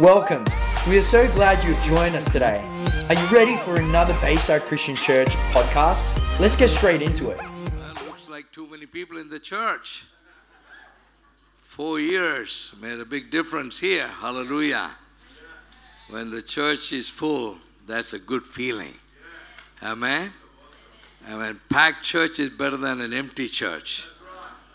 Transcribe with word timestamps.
Welcome. 0.00 0.44
We 0.88 0.98
are 0.98 1.02
so 1.02 1.32
glad 1.34 1.62
you've 1.62 1.80
joined 1.84 2.16
us 2.16 2.24
today. 2.24 2.68
Are 3.08 3.14
you 3.14 3.26
ready 3.28 3.56
for 3.58 3.76
another 3.76 4.12
Bayside 4.20 4.62
Christian 4.62 4.96
Church 4.96 5.28
podcast? 5.52 6.04
Let's 6.40 6.56
get 6.56 6.70
straight 6.70 7.00
into 7.00 7.30
it. 7.30 7.38
Well, 7.38 7.94
looks 8.04 8.28
like 8.28 8.50
too 8.50 8.66
many 8.66 8.86
people 8.86 9.18
in 9.18 9.30
the 9.30 9.38
church. 9.38 10.06
Four 11.58 12.00
years 12.00 12.74
made 12.82 12.98
a 12.98 13.04
big 13.04 13.30
difference 13.30 13.78
here. 13.78 14.08
Hallelujah. 14.08 14.90
When 16.10 16.28
the 16.30 16.42
church 16.42 16.92
is 16.92 17.08
full, 17.08 17.58
that's 17.86 18.14
a 18.14 18.18
good 18.18 18.48
feeling. 18.48 18.94
Amen. 19.80 20.32
I 21.28 21.36
mean, 21.36 21.60
packed 21.68 22.02
church 22.02 22.40
is 22.40 22.52
better 22.52 22.76
than 22.76 23.00
an 23.00 23.12
empty 23.12 23.46
church. 23.46 24.08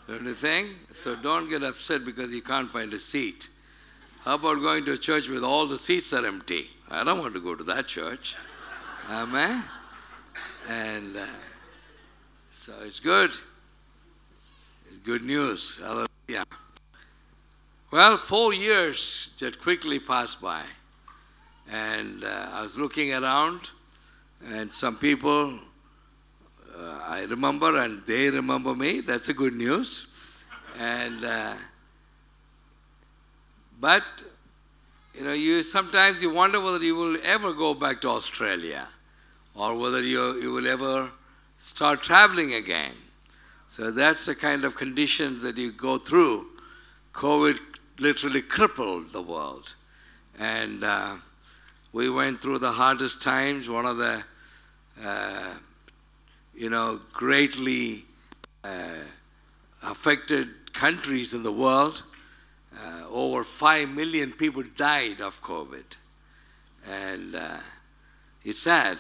Don't 0.08 0.24
you 0.24 0.34
think? 0.34 0.70
So 0.94 1.18
don't 1.18 1.50
get 1.50 1.62
upset 1.62 2.06
because 2.06 2.32
you 2.32 2.42
can't 2.42 2.72
find 2.72 2.94
a 2.94 3.00
seat. 3.00 3.50
How 4.30 4.36
about 4.36 4.62
going 4.62 4.86
to 4.86 4.92
a 4.92 4.98
church 4.98 5.28
with 5.28 5.44
all 5.44 5.66
the 5.66 5.80
seats 5.80 6.14
are 6.14 6.24
empty? 6.24 6.70
I 6.92 7.04
don't 7.04 7.18
want 7.18 7.34
to 7.34 7.40
go 7.40 7.56
to 7.56 7.64
that 7.64 7.88
church. 7.88 8.36
Amen. 9.10 9.64
And 10.70 11.18
uh, 11.18 11.26
so 12.52 12.74
it's 12.86 13.00
good. 13.00 13.32
It's 14.88 15.00
good 15.04 15.24
news. 15.24 15.82
Hallelujah. 15.82 16.46
Well, 17.90 18.18
four 18.18 18.54
years 18.54 19.32
just 19.36 19.60
quickly 19.60 19.98
passed 19.98 20.40
by. 20.40 20.62
And 21.72 22.24
uh, 22.24 22.50
I 22.54 22.62
was 22.62 22.78
looking 22.78 23.12
around, 23.12 23.72
and 24.46 24.72
some 24.72 24.98
people 24.98 25.58
uh, 26.78 27.00
I 27.08 27.26
remember 27.28 27.82
and 27.82 28.06
they 28.06 28.30
remember 28.30 28.76
me. 28.76 29.02
That's 29.02 29.30
a 29.30 29.34
good 29.34 29.54
news. 29.54 30.06
And 30.78 31.26
uh, 31.26 31.56
but 33.80 34.04
you 35.14 35.24
know, 35.24 35.34
you 35.34 35.64
sometimes 35.64 36.22
you 36.22 36.30
wonder 36.30 36.62
whether 36.62 36.84
you 36.84 36.96
will 36.96 37.18
ever 37.24 37.54
go 37.54 37.74
back 37.74 38.02
to 38.02 38.10
Australia, 38.10 38.88
or 39.56 39.76
whether 39.78 40.02
you 40.02 40.42
you 40.42 40.52
will 40.52 40.68
ever 40.68 41.12
start 41.58 42.02
traveling 42.02 42.54
again. 42.54 42.94
So 43.68 43.92
that's 43.92 44.26
the 44.26 44.36
kind 44.36 44.64
of 44.64 44.76
conditions 44.76 45.44
that 45.44 45.58
you 45.58 45.72
go 45.72 45.98
through. 45.98 46.48
COVID 47.14 47.60
literally 48.00 48.42
crippled 48.42 49.10
the 49.10 49.22
world, 49.22 49.76
and 50.38 50.84
uh, 50.84 51.16
we 51.92 52.10
went 52.10 52.42
through 52.42 52.60
the 52.60 52.72
hardest 52.72 53.22
times. 53.22 53.70
One 53.70 53.86
of 53.86 53.98
the 53.98 54.24
uh, 55.04 55.54
you 56.60 56.70
know, 56.70 57.00
greatly 57.14 58.04
uh, 58.66 59.06
affected 59.84 60.50
countries 60.74 61.34
in 61.34 61.42
the 61.42 61.52
world. 61.52 62.04
Uh, 62.80 63.04
over 63.12 63.44
5 63.44 63.90
million 63.96 64.32
people 64.32 64.64
died 64.76 65.20
of 65.22 65.42
COVID. 65.42 65.98
And 66.90 67.36
uh, 67.36 67.58
it's 68.46 68.60
sad. 68.60 68.98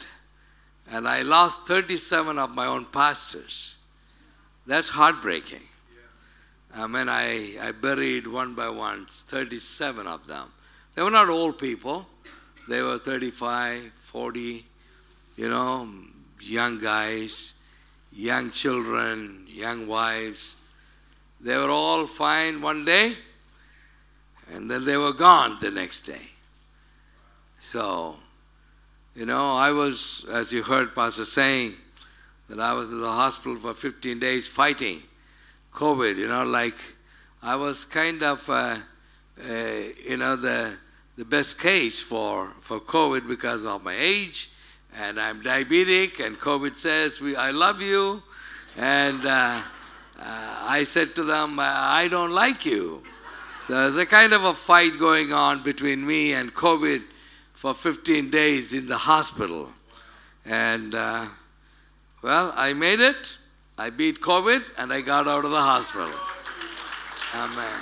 And 0.91 1.07
I 1.07 1.21
lost 1.21 1.67
37 1.67 2.37
of 2.37 2.53
my 2.53 2.65
own 2.65 2.85
pastors. 2.85 3.77
That's 4.67 4.89
heartbreaking. 4.89 5.61
I 6.75 6.87
mean, 6.87 7.09
I, 7.09 7.57
I 7.61 7.71
buried 7.71 8.27
one 8.27 8.53
by 8.53 8.69
one 8.69 9.05
37 9.09 10.05
of 10.05 10.27
them. 10.27 10.47
They 10.95 11.01
were 11.01 11.09
not 11.09 11.29
old 11.29 11.57
people, 11.57 12.05
they 12.67 12.81
were 12.81 12.97
35, 12.97 13.91
40, 14.01 14.65
you 15.37 15.49
know, 15.49 15.87
young 16.41 16.79
guys, 16.79 17.59
young 18.11 18.51
children, 18.51 19.45
young 19.47 19.87
wives. 19.87 20.55
They 21.41 21.57
were 21.57 21.71
all 21.71 22.05
fine 22.05 22.61
one 22.61 22.85
day, 22.85 23.15
and 24.53 24.69
then 24.69 24.85
they 24.85 24.97
were 24.97 25.13
gone 25.13 25.57
the 25.59 25.71
next 25.71 26.01
day. 26.01 26.27
So, 27.57 28.15
you 29.15 29.25
know, 29.25 29.55
I 29.55 29.71
was, 29.71 30.25
as 30.31 30.51
you 30.53 30.63
heard 30.63 30.95
Pastor 30.95 31.25
saying, 31.25 31.73
that 32.47 32.59
I 32.59 32.73
was 32.73 32.91
in 32.91 33.01
the 33.01 33.11
hospital 33.11 33.57
for 33.57 33.73
15 33.73 34.19
days 34.19 34.47
fighting 34.47 35.03
COVID, 35.73 36.17
you 36.17 36.27
know, 36.27 36.45
like 36.45 36.77
I 37.43 37.55
was 37.55 37.85
kind 37.85 38.23
of, 38.23 38.49
uh, 38.49 38.77
uh, 39.39 39.53
you 40.07 40.17
know, 40.17 40.35
the, 40.35 40.75
the 41.15 41.25
best 41.25 41.59
case 41.59 41.99
for, 41.99 42.53
for 42.61 42.79
COVID 42.79 43.27
because 43.27 43.65
of 43.65 43.83
my 43.83 43.95
age 43.97 44.49
and 44.97 45.19
I'm 45.19 45.41
diabetic, 45.41 46.25
and 46.25 46.37
COVID 46.37 46.75
says, 46.75 47.21
we, 47.21 47.35
I 47.35 47.51
love 47.51 47.81
you. 47.81 48.23
And 48.77 49.25
uh, 49.25 49.61
uh, 50.19 50.65
I 50.67 50.83
said 50.83 51.15
to 51.15 51.23
them, 51.23 51.57
I 51.59 52.07
don't 52.09 52.31
like 52.31 52.65
you. 52.65 53.03
So 53.69 53.75
there's 53.75 53.97
a 53.97 54.05
kind 54.07 54.33
of 54.33 54.45
a 54.45 54.53
fight 54.55 54.97
going 54.97 55.31
on 55.31 55.61
between 55.61 56.03
me 56.03 56.33
and 56.33 56.51
COVID 56.51 57.03
for 57.53 57.75
15 57.75 58.31
days 58.31 58.73
in 58.73 58.87
the 58.87 58.97
hospital. 58.97 59.69
And 60.43 60.95
uh, 60.95 61.27
well, 62.23 62.51
I 62.55 62.73
made 62.73 62.99
it. 62.99 63.37
I 63.77 63.91
beat 63.91 64.21
COVID 64.21 64.63
and 64.79 64.91
I 64.91 65.01
got 65.01 65.27
out 65.27 65.45
of 65.45 65.51
the 65.51 65.61
hospital. 65.61 66.09
Amen. 67.35 67.79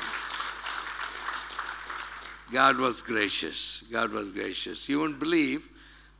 God 2.52 2.80
was 2.80 3.02
gracious. 3.02 3.86
God 3.90 4.12
was 4.12 4.34
gracious. 4.34 4.90
You 4.90 5.00
wouldn't 5.00 5.22
believe 5.22 5.70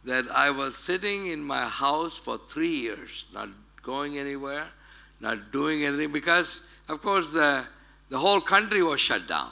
that 0.06 0.32
I 0.32 0.50
was 0.50 0.78
sitting 0.78 1.28
in 1.28 1.44
my 1.44 1.66
house 1.66 2.18
for 2.18 2.38
three 2.38 2.74
years, 2.74 3.26
not 3.34 3.50
going 3.84 4.18
anywhere, 4.18 4.68
not 5.20 5.52
doing 5.52 5.84
anything, 5.84 6.14
because, 6.14 6.64
of 6.88 7.02
course, 7.02 7.34
the, 7.34 7.66
the 8.08 8.18
whole 8.18 8.40
country 8.40 8.82
was 8.82 9.02
shut 9.02 9.28
down. 9.28 9.52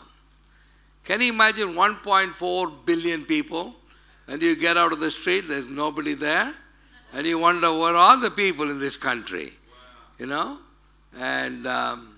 Can 1.06 1.22
you 1.22 1.32
imagine 1.32 1.76
1.4 1.76 2.86
billion 2.86 3.26
people, 3.26 3.76
and 4.28 4.42
you 4.42 4.56
get 4.56 4.76
out 4.76 4.92
of 4.92 5.00
the 5.00 5.12
street, 5.12 5.48
there's 5.48 5.70
nobody 5.70 6.16
there, 6.16 6.54
and 7.14 7.28
you 7.28 7.38
wonder, 7.38 7.72
where 7.72 7.96
are 7.96 8.20
the 8.20 8.32
people 8.32 8.72
in 8.72 8.80
this 8.80 8.98
country? 8.98 9.52
You 10.18 10.26
know? 10.26 10.58
And 11.18 11.66
um, 11.68 12.16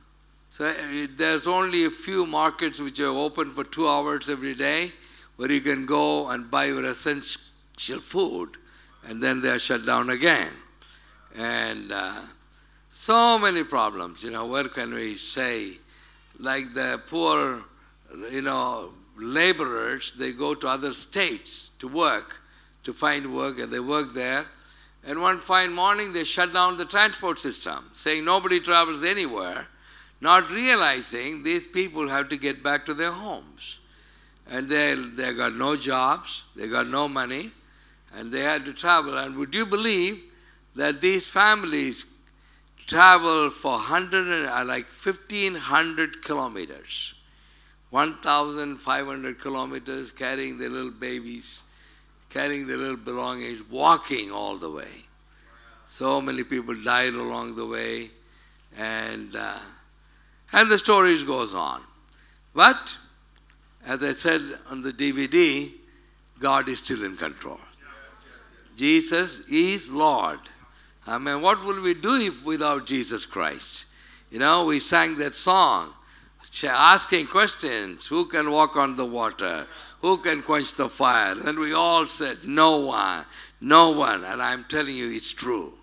so 0.49 0.65
uh, 0.65 1.07
there's 1.15 1.47
only 1.47 1.83
a 1.83 1.89
few 1.89 2.25
markets 2.25 2.79
which 2.79 2.99
are 3.01 3.07
open 3.07 3.51
for 3.51 3.65
two 3.65 3.87
hours 3.87 4.29
every 4.29 4.55
day 4.55 4.93
where 5.35 5.51
you 5.51 5.61
can 5.61 5.85
go 5.85 6.29
and 6.29 6.49
buy 6.49 6.65
your 6.65 6.85
essential 6.85 7.99
food, 7.99 8.51
and 9.05 9.21
then 9.21 9.41
they 9.41 9.49
are 9.49 9.59
shut 9.59 9.85
down 9.85 10.09
again. 10.09 10.53
And 11.37 11.91
uh, 11.91 12.21
so 12.89 13.37
many 13.37 13.65
problems, 13.65 14.23
you 14.23 14.31
know, 14.31 14.45
where 14.45 14.69
can 14.69 14.93
we 14.93 15.17
say? 15.17 15.73
Like 16.39 16.73
the 16.73 17.01
poor, 17.07 17.63
you 18.31 18.41
know, 18.41 18.89
laborers, 19.17 20.13
they 20.13 20.31
go 20.31 20.53
to 20.53 20.67
other 20.67 20.93
states 20.93 21.71
to 21.79 21.87
work, 21.87 22.41
to 22.83 22.93
find 22.93 23.33
work, 23.33 23.59
and 23.59 23.71
they 23.71 23.79
work 23.79 24.13
there. 24.13 24.45
And 25.05 25.21
one 25.21 25.39
fine 25.39 25.73
morning, 25.73 26.13
they 26.13 26.23
shut 26.23 26.53
down 26.53 26.77
the 26.77 26.85
transport 26.85 27.39
system, 27.39 27.89
saying 27.93 28.25
nobody 28.25 28.59
travels 28.59 29.03
anywhere, 29.03 29.67
not 30.19 30.51
realizing 30.51 31.43
these 31.43 31.67
people 31.67 32.07
have 32.09 32.29
to 32.29 32.37
get 32.37 32.63
back 32.63 32.85
to 32.87 32.93
their 32.93 33.11
homes. 33.11 33.79
And 34.49 34.67
they, 34.67 34.95
they 34.95 35.33
got 35.33 35.53
no 35.53 35.75
jobs, 35.75 36.43
they 36.55 36.67
got 36.67 36.87
no 36.87 37.07
money, 37.07 37.51
and 38.15 38.31
they 38.31 38.41
had 38.41 38.65
to 38.65 38.73
travel. 38.73 39.17
And 39.17 39.35
would 39.37 39.53
you 39.53 39.65
believe 39.65 40.23
that 40.75 41.01
these 41.01 41.27
families 41.27 42.05
travel 42.85 43.49
for 43.49 43.73
100, 43.73 44.45
uh, 44.45 44.65
like 44.65 44.85
1500 44.85 46.23
kilometers, 46.23 47.13
1,500 47.89 49.39
kilometers, 49.39 50.11
carrying 50.11 50.57
their 50.57 50.69
little 50.69 50.91
babies, 50.91 51.63
carrying 52.29 52.67
their 52.67 52.77
little 52.77 52.97
belongings, 52.97 53.63
walking 53.69 54.31
all 54.31 54.57
the 54.57 54.69
way. 54.69 55.05
So 55.85 56.21
many 56.21 56.43
people 56.43 56.75
died 56.75 57.13
along 57.13 57.55
the 57.55 57.65
way, 57.65 58.09
and 58.77 59.33
uh, 59.35 59.59
and 60.51 60.69
the 60.69 60.77
stories 60.77 61.23
goes 61.23 61.55
on. 61.55 61.81
But 62.53 62.97
as 63.85 64.03
I 64.03 64.11
said 64.11 64.41
on 64.69 64.81
the 64.81 64.91
DVD, 64.91 65.71
God 66.39 66.67
is 66.67 66.79
still 66.79 67.03
in 67.03 67.15
control. 67.15 67.59
Jesus 68.75 69.39
is 69.47 69.89
Lord. 69.91 70.39
I 71.07 71.17
mean, 71.17 71.41
what 71.41 71.63
will 71.63 71.81
we 71.81 71.93
do 71.93 72.15
if 72.19 72.45
without 72.45 72.85
Jesus 72.85 73.25
Christ? 73.25 73.85
You 74.29 74.39
know, 74.39 74.65
we 74.65 74.79
sang 74.79 75.17
that 75.17 75.35
song, 75.35 75.93
asking 76.63 77.27
questions 77.27 78.07
who 78.07 78.25
can 78.25 78.51
walk 78.51 78.75
on 78.75 78.95
the 78.95 79.05
water? 79.05 79.67
Who 80.01 80.17
can 80.17 80.43
quench 80.43 80.73
the 80.73 80.89
fire? 80.89 81.35
And 81.45 81.57
we 81.57 81.73
all 81.73 82.05
said, 82.05 82.45
No 82.45 82.77
one, 82.77 83.25
no 83.59 83.91
one. 83.91 84.23
And 84.23 84.41
I'm 84.41 84.63
telling 84.65 84.95
you, 84.95 85.09
it's 85.09 85.31
true. 85.31 85.73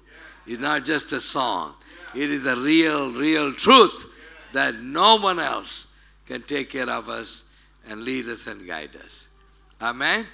It's 0.46 0.60
not 0.60 0.84
just 0.84 1.12
a 1.12 1.20
song, 1.20 1.74
it 2.14 2.30
is 2.30 2.42
the 2.42 2.56
real, 2.56 3.10
real 3.10 3.52
truth 3.52 4.10
that 4.52 4.76
no 4.76 5.16
one 5.16 5.38
else 5.38 5.88
can 6.26 6.42
take 6.42 6.70
care 6.70 6.88
of 6.88 7.08
us 7.08 7.42
and 7.88 8.02
lead 8.02 8.28
us 8.28 8.46
and 8.46 8.66
guide 8.66 8.96
us. 8.96 9.28
Amen. 9.80 10.26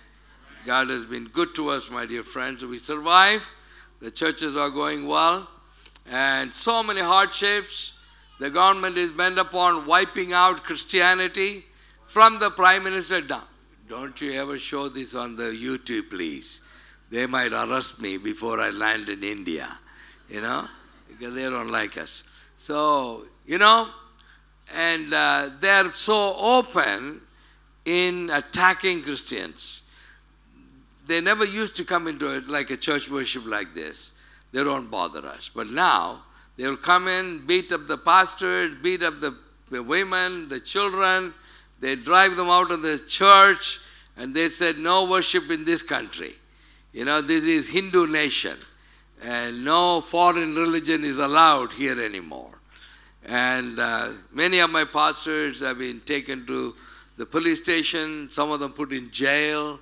God 0.66 0.90
has 0.90 1.06
been 1.06 1.24
good 1.24 1.54
to 1.54 1.70
us, 1.70 1.90
my 1.90 2.04
dear 2.04 2.22
friends. 2.22 2.64
We 2.64 2.78
survive. 2.78 3.48
The 4.00 4.10
churches 4.10 4.56
are 4.56 4.70
going 4.70 5.06
well. 5.06 5.48
And 6.10 6.52
so 6.52 6.82
many 6.82 7.00
hardships. 7.00 7.98
The 8.40 8.48
government 8.48 8.96
is 8.96 9.10
bent 9.10 9.36
upon 9.36 9.84
wiping 9.86 10.32
out 10.32 10.64
Christianity 10.64 11.66
from 12.06 12.38
the 12.38 12.48
Prime 12.48 12.82
Minister 12.84 13.20
down. 13.20 13.42
don't 13.86 14.18
you 14.18 14.32
ever 14.32 14.58
show 14.58 14.88
this 14.88 15.14
on 15.14 15.36
the 15.36 15.52
YouTube, 15.52 16.08
please. 16.08 16.62
They 17.10 17.26
might 17.26 17.52
arrest 17.52 18.00
me 18.00 18.16
before 18.16 18.58
I 18.58 18.70
land 18.70 19.10
in 19.10 19.22
India, 19.22 19.68
you 20.30 20.40
know, 20.40 20.66
because 21.06 21.34
they 21.34 21.42
don't 21.42 21.70
like 21.70 21.98
us. 21.98 22.24
So, 22.56 23.24
you 23.44 23.58
know, 23.58 23.88
and 24.74 25.12
uh, 25.12 25.50
they're 25.60 25.92
so 25.92 26.34
open 26.38 27.20
in 27.84 28.30
attacking 28.30 29.02
Christians. 29.02 29.82
They 31.06 31.20
never 31.20 31.44
used 31.44 31.76
to 31.76 31.84
come 31.84 32.06
into 32.06 32.34
it 32.36 32.48
like 32.48 32.70
a 32.70 32.76
church 32.78 33.10
worship 33.10 33.44
like 33.44 33.74
this. 33.74 34.14
They 34.52 34.64
don't 34.64 34.90
bother 34.90 35.26
us. 35.26 35.50
But 35.54 35.68
now, 35.68 36.22
they'll 36.56 36.76
come 36.76 37.08
in, 37.08 37.46
beat 37.46 37.72
up 37.72 37.86
the 37.86 37.98
pastors, 37.98 38.74
beat 38.82 39.02
up 39.02 39.20
the, 39.20 39.36
the 39.70 39.82
women, 39.82 40.48
the 40.48 40.60
children, 40.60 41.34
they 41.80 41.96
drive 41.96 42.36
them 42.36 42.48
out 42.48 42.70
of 42.70 42.82
the 42.82 42.98
church, 42.98 43.80
and 44.16 44.34
they 44.34 44.48
said, 44.48 44.78
no 44.78 45.06
worship 45.06 45.50
in 45.50 45.64
this 45.64 45.82
country. 45.82 46.34
You 46.92 47.04
know, 47.04 47.20
this 47.20 47.44
is 47.44 47.68
Hindu 47.68 48.06
nation, 48.06 48.56
and 49.22 49.64
no 49.64 50.00
foreign 50.00 50.54
religion 50.54 51.04
is 51.04 51.18
allowed 51.18 51.72
here 51.72 52.00
anymore. 52.00 52.58
And 53.26 53.78
uh, 53.78 54.10
many 54.32 54.58
of 54.58 54.70
my 54.70 54.84
pastors 54.84 55.60
have 55.60 55.78
been 55.78 56.00
taken 56.00 56.46
to 56.46 56.74
the 57.16 57.26
police 57.26 57.62
station, 57.62 58.30
some 58.30 58.50
of 58.50 58.60
them 58.60 58.72
put 58.72 58.92
in 58.92 59.10
jail, 59.10 59.78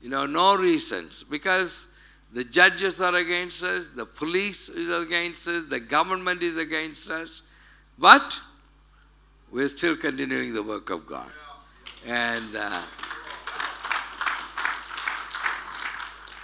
you 0.00 0.08
know, 0.08 0.26
no 0.26 0.56
reasons. 0.56 1.22
Because 1.22 1.87
the 2.32 2.44
judges 2.44 3.00
are 3.00 3.14
against 3.14 3.62
us, 3.62 3.90
the 3.90 4.04
police 4.04 4.68
is 4.68 4.90
against 4.90 5.48
us, 5.48 5.66
the 5.66 5.80
government 5.80 6.42
is 6.42 6.58
against 6.58 7.10
us. 7.10 7.42
But 7.98 8.40
we're 9.50 9.68
still 9.68 9.96
continuing 9.96 10.52
the 10.52 10.62
work 10.62 10.90
of 10.90 11.06
God. 11.06 11.30
And 12.06 12.54
uh, 12.54 12.82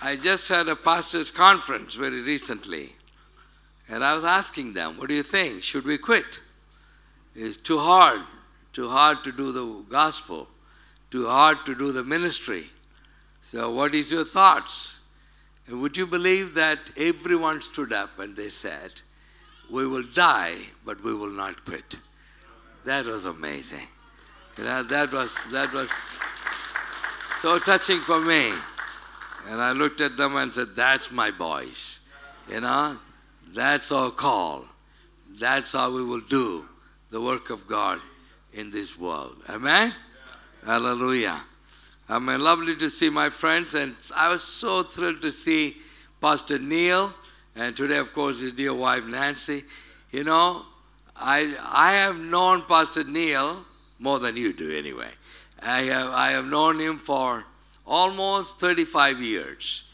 I 0.02 0.16
just 0.16 0.48
had 0.48 0.68
a 0.68 0.76
pastor's 0.76 1.30
conference 1.30 1.94
very 1.94 2.22
recently, 2.22 2.92
and 3.88 4.02
I 4.02 4.14
was 4.14 4.24
asking 4.24 4.72
them, 4.72 4.96
What 4.96 5.08
do 5.08 5.14
you 5.14 5.22
think? 5.22 5.62
Should 5.62 5.84
we 5.84 5.98
quit? 5.98 6.40
It's 7.34 7.56
too 7.56 7.78
hard, 7.78 8.22
too 8.72 8.88
hard 8.88 9.22
to 9.24 9.32
do 9.32 9.52
the 9.52 9.84
gospel, 9.88 10.48
too 11.10 11.26
hard 11.26 11.64
to 11.66 11.74
do 11.74 11.92
the 11.92 12.04
ministry. 12.04 12.66
So, 13.42 13.70
what 13.70 13.94
is 13.94 14.10
your 14.10 14.24
thoughts? 14.24 14.93
Would 15.70 15.96
you 15.96 16.06
believe 16.06 16.54
that 16.54 16.78
everyone 16.96 17.60
stood 17.60 17.92
up 17.92 18.18
and 18.18 18.36
they 18.36 18.48
said, 18.48 19.00
We 19.70 19.86
will 19.86 20.04
die, 20.14 20.56
but 20.84 21.02
we 21.02 21.14
will 21.14 21.30
not 21.30 21.64
quit. 21.64 21.98
That 22.84 23.06
was 23.06 23.24
amazing. 23.24 23.88
You 24.58 24.64
know, 24.64 24.82
that 24.82 25.12
was 25.12 25.42
that 25.50 25.72
was 25.72 25.90
so 27.38 27.58
touching 27.58 27.98
for 27.98 28.20
me. 28.20 28.52
And 29.48 29.60
I 29.60 29.72
looked 29.72 30.00
at 30.00 30.16
them 30.16 30.36
and 30.36 30.54
said, 30.54 30.76
That's 30.76 31.10
my 31.10 31.30
boys. 31.30 32.00
You 32.50 32.60
know, 32.60 32.98
that's 33.54 33.90
our 33.90 34.10
call. 34.10 34.64
That's 35.38 35.72
how 35.72 35.92
we 35.92 36.04
will 36.04 36.20
do 36.20 36.66
the 37.10 37.20
work 37.20 37.50
of 37.50 37.66
God 37.66 38.00
in 38.52 38.70
this 38.70 38.98
world. 38.98 39.36
Amen? 39.48 39.94
Hallelujah. 40.64 41.40
I 42.08 42.18
mean, 42.18 42.40
lovely 42.40 42.76
to 42.76 42.90
see 42.90 43.08
my 43.08 43.30
friends, 43.30 43.74
and 43.74 43.94
I 44.14 44.28
was 44.28 44.42
so 44.42 44.82
thrilled 44.82 45.22
to 45.22 45.32
see 45.32 45.76
Pastor 46.20 46.58
Neil, 46.58 47.14
and 47.56 47.74
today, 47.74 47.96
of 47.96 48.12
course, 48.12 48.40
his 48.40 48.52
dear 48.52 48.74
wife 48.74 49.06
Nancy. 49.06 49.64
You 50.10 50.24
know, 50.24 50.64
I, 51.16 51.56
I 51.72 51.92
have 51.92 52.18
known 52.18 52.62
Pastor 52.62 53.04
Neil 53.04 53.58
more 53.98 54.18
than 54.18 54.36
you 54.36 54.52
do, 54.52 54.70
anyway. 54.76 55.10
I 55.62 55.82
have, 55.82 56.10
I 56.12 56.30
have 56.32 56.44
known 56.44 56.78
him 56.78 56.98
for 56.98 57.44
almost 57.86 58.60
35 58.60 59.22
years 59.22 59.88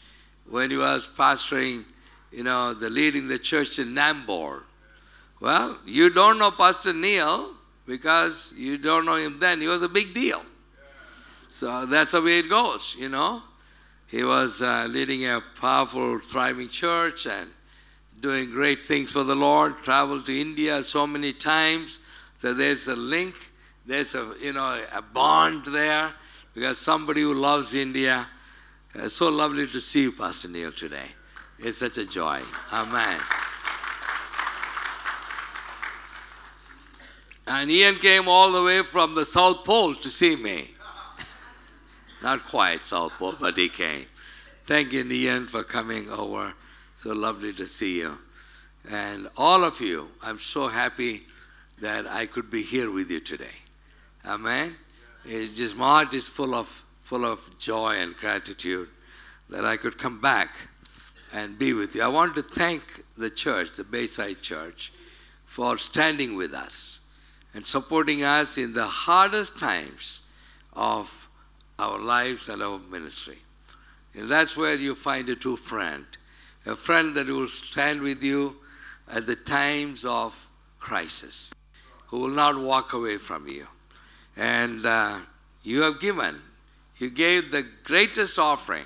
when 0.49 0.69
he 0.69 0.77
was 0.77 1.07
pastoring, 1.07 1.85
you 2.31 2.43
know, 2.43 2.73
the 2.73 2.89
leading 2.89 3.29
the 3.29 3.39
church 3.39 3.79
in 3.79 3.95
Nambour. 3.95 4.63
Well, 5.39 5.79
you 5.85 6.09
don't 6.09 6.37
know 6.39 6.51
Pastor 6.51 6.91
Neil 6.93 7.51
because 7.87 8.53
you 8.57 8.77
don't 8.77 9.05
know 9.05 9.15
him 9.15 9.39
then. 9.39 9.61
He 9.61 9.67
was 9.67 9.81
a 9.81 9.89
big 9.89 10.13
deal. 10.13 10.41
So 11.51 11.85
that's 11.85 12.13
the 12.13 12.21
way 12.21 12.39
it 12.39 12.49
goes, 12.49 12.95
you 12.97 13.09
know. 13.09 13.41
He 14.07 14.23
was 14.23 14.61
uh, 14.61 14.87
leading 14.89 15.25
a 15.25 15.43
powerful, 15.59 16.17
thriving 16.17 16.69
church 16.69 17.27
and 17.27 17.49
doing 18.21 18.49
great 18.49 18.79
things 18.79 19.11
for 19.11 19.25
the 19.25 19.35
Lord. 19.35 19.77
Traveled 19.79 20.25
to 20.27 20.41
India 20.41 20.81
so 20.81 21.05
many 21.05 21.33
times. 21.33 21.99
So 22.37 22.53
there's 22.53 22.87
a 22.87 22.95
link. 22.95 23.35
There's 23.85 24.15
a 24.15 24.33
you 24.41 24.53
know 24.53 24.81
a 24.93 25.01
bond 25.01 25.65
there 25.65 26.13
because 26.53 26.77
somebody 26.77 27.21
who 27.21 27.33
loves 27.33 27.75
India. 27.75 28.27
It's 28.95 29.15
so 29.15 29.27
lovely 29.29 29.67
to 29.67 29.81
see 29.81 30.03
you, 30.03 30.13
Pastor 30.13 30.47
Neil, 30.47 30.71
today. 30.71 31.11
It's 31.59 31.79
such 31.79 31.97
a 31.97 32.05
joy. 32.05 32.41
Amen. 32.71 33.19
And 37.47 37.69
Ian 37.69 37.95
came 37.95 38.29
all 38.29 38.53
the 38.53 38.63
way 38.63 38.83
from 38.83 39.15
the 39.15 39.25
South 39.25 39.65
Pole 39.65 39.95
to 39.95 40.09
see 40.09 40.37
me. 40.37 40.75
Not 42.21 42.47
quite 42.47 42.85
South 42.85 43.13
Pole, 43.13 43.35
but 43.39 43.57
he 43.57 43.69
came. 43.69 44.05
Thank 44.65 44.93
you, 44.93 45.03
Ian, 45.03 45.47
for 45.47 45.63
coming 45.63 46.09
over. 46.09 46.53
So 46.95 47.13
lovely 47.13 47.51
to 47.53 47.65
see 47.65 47.99
you. 47.99 48.17
And 48.89 49.27
all 49.37 49.63
of 49.63 49.81
you, 49.81 50.09
I'm 50.23 50.39
so 50.39 50.67
happy 50.67 51.21
that 51.79 52.05
I 52.05 52.27
could 52.27 52.49
be 52.49 52.61
here 52.61 52.91
with 52.91 53.09
you 53.09 53.19
today. 53.19 53.57
Amen. 54.25 54.75
It's 55.25 55.57
just 55.57 55.77
my 55.77 55.85
heart 55.85 56.13
is 56.13 56.27
full 56.27 56.55
of 56.55 56.67
full 56.99 57.25
of 57.25 57.59
joy 57.59 57.95
and 57.95 58.15
gratitude 58.15 58.87
that 59.49 59.65
I 59.65 59.75
could 59.75 59.97
come 59.97 60.21
back 60.21 60.69
and 61.33 61.59
be 61.59 61.73
with 61.73 61.95
you. 61.95 62.03
I 62.03 62.07
want 62.07 62.35
to 62.35 62.41
thank 62.41 63.03
the 63.17 63.29
church, 63.29 63.73
the 63.73 63.83
Bayside 63.83 64.41
Church, 64.41 64.93
for 65.45 65.77
standing 65.77 66.37
with 66.37 66.53
us 66.53 67.01
and 67.53 67.67
supporting 67.67 68.23
us 68.23 68.57
in 68.57 68.73
the 68.73 68.87
hardest 68.87 69.59
times 69.59 70.21
of 70.73 71.27
our 71.81 71.99
lives 71.99 72.47
and 72.47 72.61
our 72.61 72.79
ministry. 72.91 73.39
And 74.13 74.27
that's 74.27 74.55
where 74.55 74.75
you 74.75 74.93
find 74.93 75.27
a 75.29 75.35
true 75.35 75.55
friend, 75.57 76.05
a 76.65 76.75
friend 76.75 77.15
that 77.15 77.27
will 77.27 77.47
stand 77.47 78.01
with 78.01 78.23
you 78.23 78.55
at 79.09 79.25
the 79.25 79.35
times 79.35 80.05
of 80.05 80.47
crisis, 80.79 81.51
who 82.07 82.19
will 82.19 82.29
not 82.29 82.57
walk 82.57 82.93
away 82.93 83.17
from 83.17 83.47
you. 83.47 83.67
And 84.37 84.85
uh, 84.85 85.19
you 85.63 85.81
have 85.81 85.99
given, 85.99 86.39
you 86.99 87.09
gave 87.09 87.51
the 87.51 87.65
greatest 87.83 88.37
offering 88.37 88.85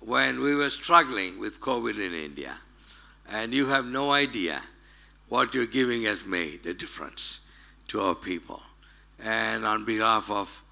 when 0.00 0.40
we 0.40 0.54
were 0.54 0.70
struggling 0.70 1.40
with 1.40 1.60
COVID 1.60 1.96
in 1.98 2.14
India. 2.14 2.56
And 3.28 3.52
you 3.52 3.66
have 3.66 3.84
no 3.84 4.12
idea 4.12 4.62
what 5.28 5.54
your 5.54 5.66
giving 5.66 6.02
has 6.02 6.24
made 6.24 6.64
a 6.66 6.74
difference 6.74 7.46
to 7.88 8.00
our 8.00 8.14
people. 8.14 8.62
And 9.22 9.64
on 9.64 9.84
behalf 9.84 10.30
of 10.30 10.62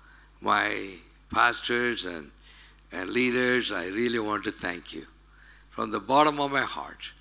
my 0.41 0.95
pastors 1.35 2.07
and, 2.07 2.31
and 2.93 3.11
leaders, 3.11 3.73
I 3.73 3.89
really 3.89 4.19
want 4.19 4.45
to 4.45 4.53
thank 4.53 4.95
you 4.95 5.07
from 5.71 5.91
the 5.91 6.01
bottom 6.01 6.41
of 6.41 6.53
my 6.53 6.63
heart 6.63 7.13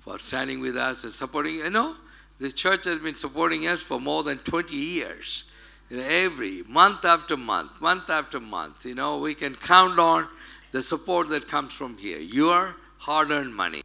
for 0.00 0.18
standing 0.18 0.60
with 0.60 0.76
us 0.76 1.04
and 1.04 1.12
supporting. 1.12 1.56
You 1.56 1.70
know, 1.70 1.96
this 2.38 2.52
church 2.52 2.84
has 2.84 2.98
been 2.98 3.14
supporting 3.14 3.66
us 3.66 3.82
for 3.82 3.98
more 3.98 4.22
than 4.22 4.38
20 4.38 4.74
years. 4.76 5.44
You 5.88 5.96
know, 5.98 6.04
every 6.06 6.62
month 6.68 7.04
after 7.04 7.36
month, 7.36 7.80
month 7.80 8.10
after 8.10 8.40
month, 8.40 8.84
you 8.84 8.94
know, 8.94 9.18
we 9.18 9.34
can 9.34 9.54
count 9.54 9.98
on 9.98 10.28
the 10.72 10.82
support 10.82 11.28
that 11.30 11.48
comes 11.48 11.72
from 11.72 11.96
here. 11.96 12.18
Your 12.18 12.76
hard 12.98 13.30
earned 13.30 13.54
money, 13.54 13.82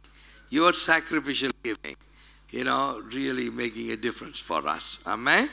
your 0.50 0.72
sacrificial 0.72 1.50
giving, 1.62 1.96
you 2.50 2.64
know, 2.64 3.02
really 3.14 3.48
making 3.48 3.90
a 3.92 3.96
difference 3.96 4.38
for 4.38 4.66
us. 4.68 4.98
Amen? 5.06 5.48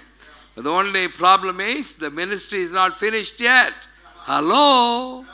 The 0.55 0.69
only 0.69 1.07
problem 1.07 1.61
is 1.61 1.93
the 1.93 2.09
ministry 2.09 2.59
is 2.59 2.73
not 2.73 2.97
finished 2.97 3.39
yet. 3.39 3.87
Hello? 4.23 5.25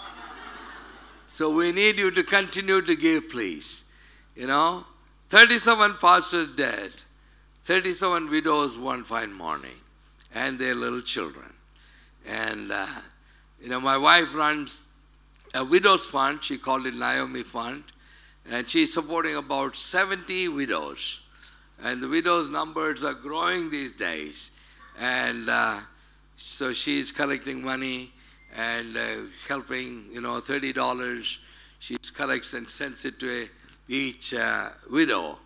So 1.27 1.50
we 1.50 1.72
need 1.72 2.00
you 2.00 2.12
to 2.12 2.24
continue 2.24 2.82
to 2.82 2.96
give, 2.96 3.30
please. 3.30 3.84
You 4.36 4.48
know, 4.48 4.86
37 5.30 5.96
pastors 6.00 6.48
dead, 6.56 6.92
37 7.63 8.30
widows 8.30 8.77
one 8.77 9.04
fine 9.04 9.34
morning 9.34 9.75
and 10.34 10.60
their 10.60 10.75
little 10.75 11.01
children. 11.01 11.51
And, 12.27 12.72
uh, 12.72 12.86
you 13.62 13.70
know, 13.70 13.80
my 13.80 13.98
wife 13.98 14.36
runs 14.36 14.88
a 15.54 15.65
widow's 15.65 16.06
fund. 16.06 16.44
She 16.44 16.58
called 16.58 16.86
it 16.86 16.94
Naomi 16.94 17.44
Fund. 17.44 17.84
And 18.50 18.70
she's 18.70 18.94
supporting 18.94 19.36
about 19.36 19.75
70 19.75 20.50
widows. 20.50 21.22
And 21.84 22.01
the 22.01 22.08
widows' 22.08 22.50
numbers 22.50 23.04
are 23.04 23.13
growing 23.13 23.72
these 23.72 23.92
days. 23.92 24.51
And 25.00 25.50
uh, 25.50 25.80
so 26.38 26.72
she's 26.72 27.12
collecting 27.12 27.63
money 27.63 28.12
and 28.58 28.96
uh, 28.96 29.02
helping, 29.48 30.06
you 30.12 30.22
know, 30.22 30.40
$30. 30.40 31.38
She 31.80 31.98
collects 32.14 32.54
and 32.54 32.70
sends 32.70 33.06
it 33.06 33.20
to 33.20 33.44
a, 33.44 33.50
each 33.88 34.34
uh, 34.34 34.70
widow, 34.90 35.38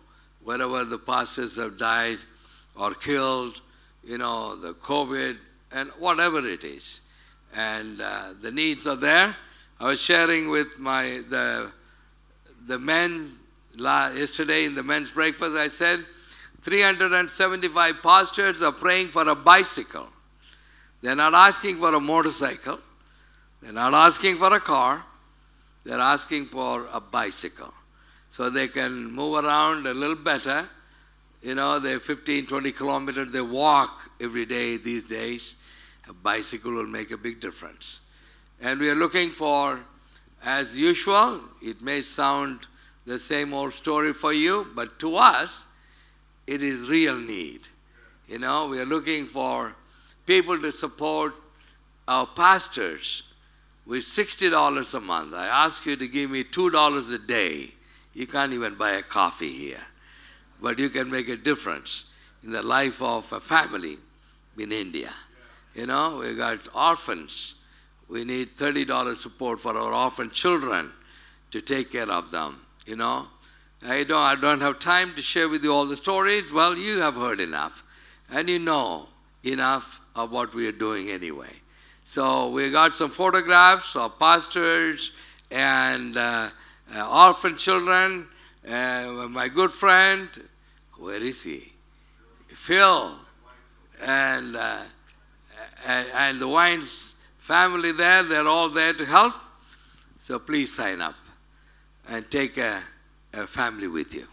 wherever 0.42 0.84
the 0.84 0.98
pastors 0.98 1.56
have 1.56 1.78
died 1.78 2.18
or 2.76 2.94
killed 2.94 3.60
you 4.04 4.18
know, 4.18 4.56
the 4.56 4.72
COVID 4.74 5.36
and 5.72 5.90
whatever 5.98 6.38
it 6.46 6.64
is. 6.64 7.02
and 7.54 8.00
uh, 8.00 8.32
the 8.40 8.50
needs 8.50 8.86
are 8.86 8.96
there. 8.96 9.34
I 9.80 9.86
was 9.86 10.00
sharing 10.00 10.50
with 10.50 10.78
my 10.78 11.22
the 11.28 11.72
the 12.66 12.78
men 12.78 13.26
yesterday 13.76 14.64
in 14.64 14.74
the 14.74 14.82
men's 14.82 15.10
breakfast. 15.10 15.56
I 15.56 15.68
said 15.68 16.04
375 16.60 18.02
pastors 18.02 18.62
are 18.62 18.72
praying 18.72 19.08
for 19.08 19.26
a 19.28 19.34
bicycle. 19.34 20.08
They're 21.02 21.16
not 21.16 21.34
asking 21.34 21.78
for 21.78 21.94
a 21.94 22.00
motorcycle. 22.00 22.78
They're 23.62 23.72
not 23.72 23.94
asking 23.94 24.36
for 24.36 24.54
a 24.54 24.60
car. 24.60 25.04
They're 25.84 25.98
asking 25.98 26.46
for 26.46 26.86
a 26.92 27.00
bicycle. 27.00 27.72
So 28.30 28.48
they 28.48 28.68
can 28.68 29.10
move 29.10 29.44
around 29.44 29.86
a 29.86 29.94
little 29.94 30.16
better. 30.16 30.68
You 31.42 31.54
know, 31.54 31.78
they're 31.78 32.00
15, 32.00 32.46
20 32.46 32.72
kilometers. 32.72 33.32
They 33.32 33.40
walk 33.40 34.10
every 34.20 34.46
day 34.46 34.76
these 34.76 35.04
days. 35.04 35.56
A 36.08 36.12
bicycle 36.12 36.72
will 36.72 36.86
make 36.86 37.10
a 37.10 37.16
big 37.16 37.40
difference. 37.40 38.00
And 38.60 38.80
we 38.80 38.90
are 38.90 38.94
looking 38.94 39.30
for, 39.30 39.80
as 40.44 40.76
usual, 40.76 41.40
it 41.62 41.82
may 41.82 42.00
sound 42.00 42.66
the 43.06 43.18
same 43.18 43.54
old 43.54 43.72
story 43.72 44.12
for 44.12 44.32
you, 44.32 44.66
but 44.74 44.98
to 45.00 45.16
us, 45.16 45.66
it 46.46 46.62
is 46.62 46.88
real 46.88 47.18
need. 47.18 47.68
You 48.28 48.38
know, 48.38 48.68
we 48.68 48.78
are 48.80 48.86
looking 48.86 49.26
for 49.26 49.74
people 50.26 50.58
to 50.58 50.70
support 50.72 51.34
our 52.06 52.26
pastors 52.26 53.29
with 53.86 54.00
$60 54.02 54.94
a 54.94 55.00
month. 55.00 55.34
I 55.34 55.46
ask 55.46 55.86
you 55.86 55.96
to 55.96 56.06
give 56.06 56.30
me 56.30 56.44
$2 56.44 57.14
a 57.14 57.18
day. 57.18 57.70
You 58.14 58.26
can't 58.26 58.52
even 58.52 58.74
buy 58.74 58.92
a 58.92 59.02
coffee 59.02 59.52
here. 59.52 59.82
But 60.60 60.78
you 60.78 60.90
can 60.90 61.10
make 61.10 61.28
a 61.28 61.36
difference 61.36 62.12
in 62.44 62.52
the 62.52 62.62
life 62.62 63.02
of 63.02 63.32
a 63.32 63.40
family 63.40 63.98
in 64.58 64.72
India. 64.72 65.10
You 65.74 65.86
know, 65.86 66.18
we 66.18 66.34
got 66.34 66.58
orphans. 66.74 67.62
We 68.08 68.24
need 68.24 68.56
$30 68.56 69.16
support 69.16 69.60
for 69.60 69.76
our 69.76 69.92
orphan 69.92 70.30
children 70.30 70.92
to 71.50 71.60
take 71.60 71.92
care 71.92 72.10
of 72.10 72.30
them. 72.30 72.60
You 72.86 72.96
know, 72.96 73.28
I 73.86 74.04
don't, 74.04 74.22
I 74.22 74.34
don't 74.34 74.60
have 74.60 74.78
time 74.78 75.14
to 75.14 75.22
share 75.22 75.48
with 75.48 75.64
you 75.64 75.72
all 75.72 75.86
the 75.86 75.96
stories. 75.96 76.52
Well, 76.52 76.76
you 76.76 77.00
have 77.00 77.14
heard 77.16 77.40
enough. 77.40 77.84
And 78.30 78.48
you 78.48 78.58
know 78.58 79.08
enough 79.42 80.00
of 80.14 80.30
what 80.30 80.54
we 80.54 80.66
are 80.66 80.72
doing 80.72 81.08
anyway. 81.08 81.59
So 82.10 82.48
we 82.48 82.72
got 82.72 82.96
some 82.96 83.10
photographs 83.10 83.94
of 83.94 84.18
pastors 84.18 85.12
and 85.48 86.16
uh, 86.16 86.50
uh, 86.92 87.26
orphan 87.28 87.56
children. 87.56 88.26
Uh, 88.68 89.28
my 89.30 89.46
good 89.46 89.70
friend, 89.70 90.28
where 90.98 91.22
is 91.22 91.44
he? 91.44 91.70
Phil. 92.48 93.14
And, 94.02 94.56
uh, 94.56 94.82
and 95.86 96.40
the 96.40 96.48
Wines 96.48 97.14
family 97.38 97.92
there, 97.92 98.24
they're 98.24 98.48
all 98.48 98.70
there 98.70 98.92
to 98.92 99.04
help. 99.04 99.34
So 100.18 100.40
please 100.40 100.74
sign 100.74 101.00
up 101.00 101.14
and 102.08 102.28
take 102.28 102.58
a, 102.58 102.80
a 103.34 103.46
family 103.46 103.86
with 103.86 104.16
you. 104.16 104.26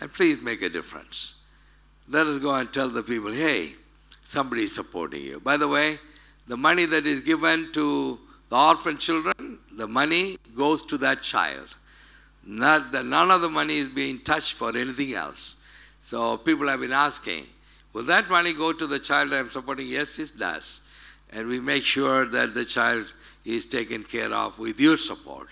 And 0.00 0.10
please 0.10 0.40
make 0.40 0.62
a 0.62 0.70
difference. 0.70 1.34
Let 2.08 2.26
us 2.26 2.38
go 2.38 2.54
and 2.54 2.72
tell 2.72 2.88
the 2.88 3.02
people, 3.02 3.30
hey, 3.30 3.72
somebody 4.24 4.62
is 4.62 4.74
supporting 4.74 5.22
you. 5.22 5.38
By 5.38 5.58
the 5.58 5.68
way, 5.68 5.98
the 6.46 6.56
money 6.56 6.86
that 6.86 7.06
is 7.06 7.20
given 7.20 7.72
to 7.72 8.18
the 8.48 8.56
orphan 8.56 8.98
children, 8.98 9.58
the 9.76 9.88
money 9.88 10.36
goes 10.56 10.82
to 10.84 10.98
that 10.98 11.22
child. 11.22 11.76
Not 12.46 12.92
the, 12.92 13.02
none 13.02 13.30
of 13.30 13.40
the 13.40 13.48
money 13.48 13.78
is 13.78 13.88
being 13.88 14.20
touched 14.20 14.52
for 14.52 14.76
anything 14.76 15.14
else. 15.14 15.56
So 15.98 16.36
people 16.36 16.68
have 16.68 16.80
been 16.80 16.92
asking, 16.92 17.46
will 17.92 18.02
that 18.04 18.28
money 18.28 18.52
go 18.52 18.72
to 18.72 18.86
the 18.86 18.98
child 18.98 19.32
I'm 19.32 19.48
supporting? 19.48 19.88
Yes, 19.88 20.18
it 20.18 20.32
does. 20.38 20.82
And 21.32 21.48
we 21.48 21.60
make 21.60 21.84
sure 21.84 22.26
that 22.26 22.52
the 22.52 22.64
child 22.64 23.12
is 23.44 23.66
taken 23.66 24.04
care 24.04 24.32
of 24.32 24.58
with 24.58 24.78
your 24.78 24.96
support. 24.96 25.48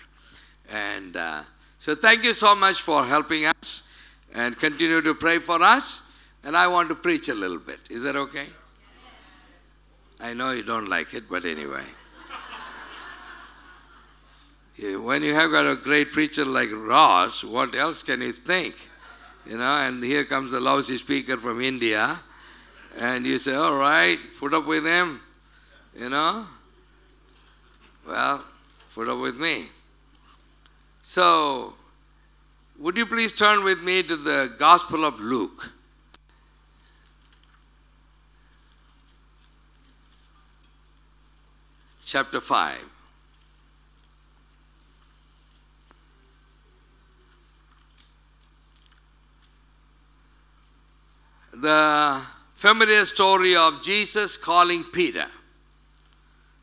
And 0.71 1.17
uh, 1.17 1.41
so 1.79 1.95
thank 1.95 2.23
you 2.23 2.33
so 2.33 2.55
much 2.55 2.81
for 2.81 3.03
helping 3.03 3.45
us 3.45 3.89
and 4.33 4.57
continue 4.57 5.01
to 5.01 5.15
pray 5.15 5.39
for 5.39 5.61
us. 5.61 6.03
And 6.43 6.55
I 6.55 6.67
want 6.67 6.89
to 6.89 6.95
preach 6.95 7.29
a 7.29 7.35
little 7.35 7.59
bit. 7.59 7.79
Is 7.89 8.03
that 8.03 8.15
okay? 8.15 8.45
I 10.23 10.33
know 10.33 10.51
you 10.51 10.63
don't 10.63 10.87
like 10.87 11.13
it, 11.13 11.25
but 11.29 11.43
anyway. 11.43 11.83
when 14.79 15.21
you 15.21 15.33
have 15.33 15.51
got 15.51 15.67
a 15.67 15.75
great 15.75 16.13
preacher 16.13 16.45
like 16.45 16.69
Ross, 16.71 17.43
what 17.43 17.75
else 17.75 18.03
can 18.03 18.21
you 18.21 18.31
think? 18.31 18.89
You 19.45 19.57
know, 19.57 19.75
and 19.79 20.01
here 20.01 20.23
comes 20.23 20.53
a 20.53 20.61
lousy 20.61 20.95
speaker 20.95 21.35
from 21.35 21.59
India, 21.59 22.17
and 22.97 23.25
you 23.25 23.37
say, 23.37 23.53
all 23.53 23.75
right, 23.75 24.17
put 24.39 24.53
up 24.53 24.65
with 24.65 24.85
him. 24.85 25.19
You 25.93 26.09
know? 26.09 26.45
Well, 28.07 28.45
put 28.95 29.09
up 29.09 29.19
with 29.19 29.37
me. 29.37 29.65
So, 31.01 31.73
would 32.79 32.95
you 32.95 33.05
please 33.05 33.33
turn 33.33 33.65
with 33.65 33.83
me 33.83 34.03
to 34.03 34.15
the 34.15 34.55
Gospel 34.57 35.03
of 35.03 35.19
Luke? 35.19 35.73
Chapter 42.13 42.41
5. 42.41 42.77
The 51.53 52.21
familiar 52.53 53.03
story 53.05 53.55
of 53.55 53.81
Jesus 53.81 54.37
calling 54.37 54.83
Peter. 54.83 55.25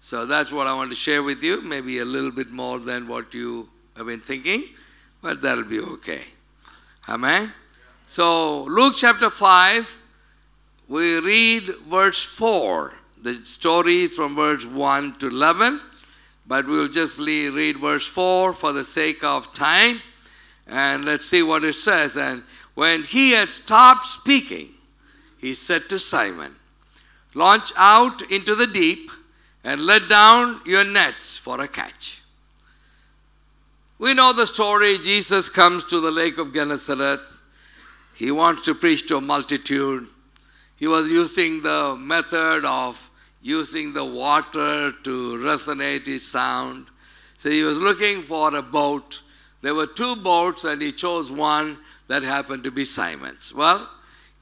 So 0.00 0.25
that's 0.25 0.52
what 0.52 0.69
I 0.69 0.75
want 0.75 0.90
to 0.90 0.97
share 0.97 1.25
with 1.25 1.42
you, 1.42 1.62
maybe 1.62 1.99
a 1.99 2.04
little 2.04 2.30
bit 2.30 2.52
more 2.52 2.78
than 2.78 3.09
what 3.09 3.35
you 3.35 3.69
have 3.97 4.07
been 4.07 4.21
thinking, 4.21 4.66
but 5.21 5.40
that'll 5.40 5.64
be 5.64 5.80
okay. 5.80 6.26
Amen. 7.09 7.52
So, 8.07 8.62
Luke 8.66 8.95
chapter 8.97 9.28
5, 9.28 9.99
we 10.87 11.19
read 11.19 11.64
verse 11.88 12.23
4. 12.23 13.00
The 13.23 13.35
story 13.45 14.03
is 14.03 14.17
from 14.17 14.35
verse 14.35 14.65
1 14.65 15.19
to 15.19 15.29
11, 15.29 15.81
but 16.47 16.67
we'll 16.67 16.89
just 16.89 17.19
read 17.19 17.77
verse 17.77 18.07
4 18.07 18.55
for 18.55 18.73
the 18.73 18.85
sake 18.85 19.23
of 19.23 19.53
time. 19.53 20.00
And 20.67 21.05
let's 21.05 21.27
see 21.27 21.43
what 21.43 21.62
it 21.65 21.75
says. 21.75 22.17
And 22.17 22.45
when 22.75 23.03
he 23.03 23.33
had 23.33 23.50
stopped 23.50 24.07
speaking, 24.07 24.69
he 25.39 25.53
said 25.53 25.89
to 25.91 25.99
Simon, 25.99 26.55
Launch 27.35 27.73
out 27.77 28.23
into 28.31 28.55
the 28.55 28.67
deep 28.67 29.11
and 29.62 29.83
let 29.85 30.09
down 30.09 30.61
your 30.65 30.85
nets 30.85 31.37
for 31.37 31.61
a 31.61 31.69
catch. 31.69 32.23
We 33.99 34.15
know 34.15 34.33
the 34.33 34.47
story. 34.47 34.97
Jesus 34.97 35.50
comes 35.50 35.85
to 35.85 36.00
the 36.00 36.11
lake 36.11 36.39
of 36.39 36.55
Gennesaret. 36.55 37.21
He 38.17 38.31
wants 38.31 38.65
to 38.65 38.75
preach 38.75 39.07
to 39.09 39.19
a 39.19 39.21
multitude. 39.21 40.09
He 40.79 40.89
was 40.89 41.11
using 41.11 41.61
the 41.62 41.95
method 42.00 42.65
of 42.65 43.10
using 43.43 43.93
the 43.93 44.05
water 44.05 44.93
to 44.93 45.39
resonate 45.39 46.07
his 46.07 46.27
sound. 46.27 46.87
So 47.37 47.51
he 47.51 47.63
was 47.63 47.79
looking 47.79 48.23
for 48.23 48.55
a 48.55 48.63
boat. 48.63 49.23
There 49.63 49.75
were 49.75 49.87
two 49.87 50.17
boats, 50.17 50.65
and 50.65 50.81
he 50.81 50.93
chose 50.93 51.31
one 51.31 51.79
that 52.07 52.23
happened 52.23 52.65
to 52.65 52.71
be 52.71 52.85
Simon's. 52.85 53.55
Well, 53.55 53.89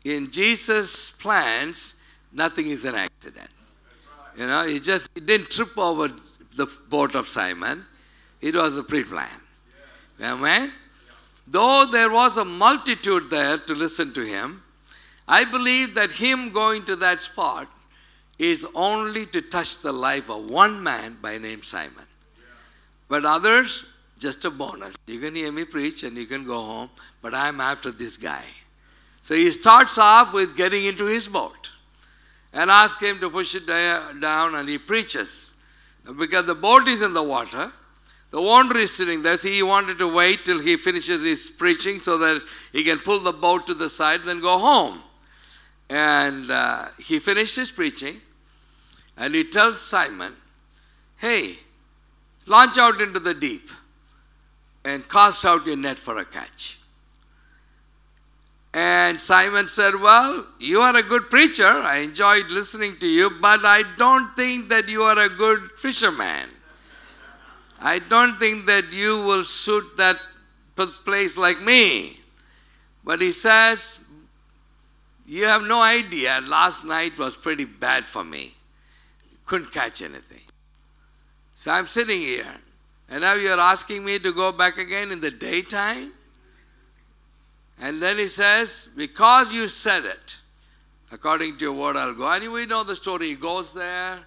in 0.04 0.30
Jesus' 0.30 1.10
plans, 1.10 1.94
nothing 2.32 2.68
is 2.68 2.84
an 2.84 2.94
accident. 2.94 3.50
You 4.36 4.46
know, 4.46 4.66
he 4.66 4.78
just 4.78 5.10
he 5.14 5.20
didn't 5.20 5.50
trip 5.50 5.76
over 5.76 6.08
the 6.56 6.66
boat 6.88 7.14
of 7.14 7.26
Simon. 7.26 7.84
It 8.40 8.54
was 8.54 8.78
a 8.78 8.84
pre-plan. 8.84 9.28
Yes. 10.18 10.30
Amen? 10.32 10.72
Though 11.46 11.86
there 11.90 12.10
was 12.10 12.36
a 12.36 12.44
multitude 12.44 13.30
there 13.30 13.58
to 13.58 13.74
listen 13.74 14.12
to 14.14 14.22
him, 14.22 14.62
I 15.26 15.44
believe 15.44 15.94
that 15.94 16.12
him 16.12 16.52
going 16.52 16.84
to 16.84 16.96
that 16.96 17.20
spot 17.20 17.68
is 18.38 18.66
only 18.74 19.26
to 19.26 19.40
touch 19.40 19.78
the 19.78 19.92
life 19.92 20.30
of 20.30 20.50
one 20.50 20.82
man 20.82 21.16
by 21.20 21.38
name 21.38 21.62
Simon. 21.62 22.04
But 23.08 23.24
others, 23.24 23.84
just 24.18 24.44
a 24.44 24.50
bonus. 24.50 24.96
You 25.06 25.18
can 25.18 25.34
hear 25.34 25.50
me 25.50 25.64
preach 25.64 26.02
and 26.02 26.16
you 26.16 26.26
can 26.26 26.44
go 26.44 26.60
home, 26.60 26.90
but 27.22 27.34
I'm 27.34 27.60
after 27.60 27.90
this 27.90 28.16
guy. 28.16 28.44
So 29.20 29.34
he 29.34 29.50
starts 29.50 29.98
off 29.98 30.32
with 30.32 30.56
getting 30.56 30.84
into 30.84 31.06
his 31.06 31.28
boat 31.28 31.70
and 32.52 32.70
asks 32.70 33.02
him 33.02 33.18
to 33.18 33.28
push 33.28 33.54
it 33.54 33.66
down, 33.66 34.54
and 34.54 34.68
he 34.68 34.78
preaches. 34.78 35.54
Because 36.18 36.46
the 36.46 36.54
boat 36.54 36.88
is 36.88 37.02
in 37.02 37.12
the 37.12 37.22
water, 37.22 37.70
the 38.30 38.40
wanderer 38.40 38.80
is 38.80 38.94
sitting 38.94 39.22
there. 39.22 39.36
See, 39.36 39.54
he 39.54 39.62
wanted 39.62 39.98
to 39.98 40.08
wait 40.08 40.44
till 40.44 40.58
he 40.58 40.76
finishes 40.76 41.22
his 41.22 41.50
preaching 41.50 41.98
so 41.98 42.18
that 42.18 42.42
he 42.72 42.84
can 42.84 42.98
pull 42.98 43.20
the 43.20 43.32
boat 43.32 43.66
to 43.66 43.74
the 43.74 43.88
side, 43.88 44.22
then 44.22 44.40
go 44.40 44.58
home. 44.58 45.00
And 45.90 46.50
uh, 46.50 46.86
he 46.98 47.18
finished 47.18 47.56
his 47.56 47.70
preaching, 47.70 48.20
and 49.18 49.34
he 49.34 49.44
tells 49.44 49.80
Simon, 49.80 50.32
Hey, 51.16 51.56
launch 52.46 52.78
out 52.78 53.00
into 53.00 53.18
the 53.18 53.34
deep 53.34 53.68
and 54.84 55.06
cast 55.08 55.44
out 55.44 55.66
your 55.66 55.76
net 55.76 55.98
for 55.98 56.18
a 56.18 56.24
catch. 56.24 56.78
And 58.72 59.20
Simon 59.20 59.66
said, 59.66 59.94
Well, 59.96 60.46
you 60.60 60.80
are 60.80 60.94
a 60.94 61.02
good 61.02 61.30
preacher. 61.30 61.66
I 61.66 61.98
enjoyed 61.98 62.46
listening 62.50 62.96
to 62.98 63.08
you, 63.08 63.30
but 63.30 63.64
I 63.64 63.82
don't 63.96 64.36
think 64.36 64.68
that 64.68 64.88
you 64.88 65.02
are 65.02 65.18
a 65.18 65.28
good 65.28 65.72
fisherman. 65.72 66.50
I 67.80 67.98
don't 67.98 68.36
think 68.36 68.66
that 68.66 68.92
you 68.92 69.22
will 69.22 69.44
suit 69.44 69.96
that 69.96 70.20
place 70.76 71.36
like 71.36 71.60
me. 71.60 72.20
But 73.04 73.20
he 73.20 73.32
says, 73.32 74.04
You 75.26 75.46
have 75.46 75.62
no 75.62 75.80
idea. 75.80 76.40
Last 76.46 76.84
night 76.84 77.18
was 77.18 77.36
pretty 77.36 77.64
bad 77.64 78.04
for 78.04 78.22
me. 78.22 78.54
Couldn't 79.48 79.72
catch 79.72 80.02
anything. 80.02 80.42
So 81.54 81.70
I'm 81.70 81.86
sitting 81.86 82.20
here, 82.20 82.54
and 83.08 83.22
now 83.22 83.32
you're 83.32 83.58
asking 83.58 84.04
me 84.04 84.18
to 84.18 84.30
go 84.30 84.52
back 84.52 84.76
again 84.76 85.10
in 85.10 85.22
the 85.22 85.30
daytime? 85.30 86.12
And 87.80 88.02
then 88.02 88.18
he 88.18 88.28
says, 88.28 88.90
Because 88.94 89.50
you 89.50 89.66
said 89.68 90.04
it, 90.04 90.36
according 91.10 91.56
to 91.56 91.64
your 91.64 91.72
word, 91.72 91.96
I'll 91.96 92.12
go. 92.12 92.30
And 92.30 92.52
we 92.52 92.66
know 92.66 92.84
the 92.84 92.94
story. 92.94 93.28
He 93.28 93.36
goes 93.36 93.72
there, 93.72 94.18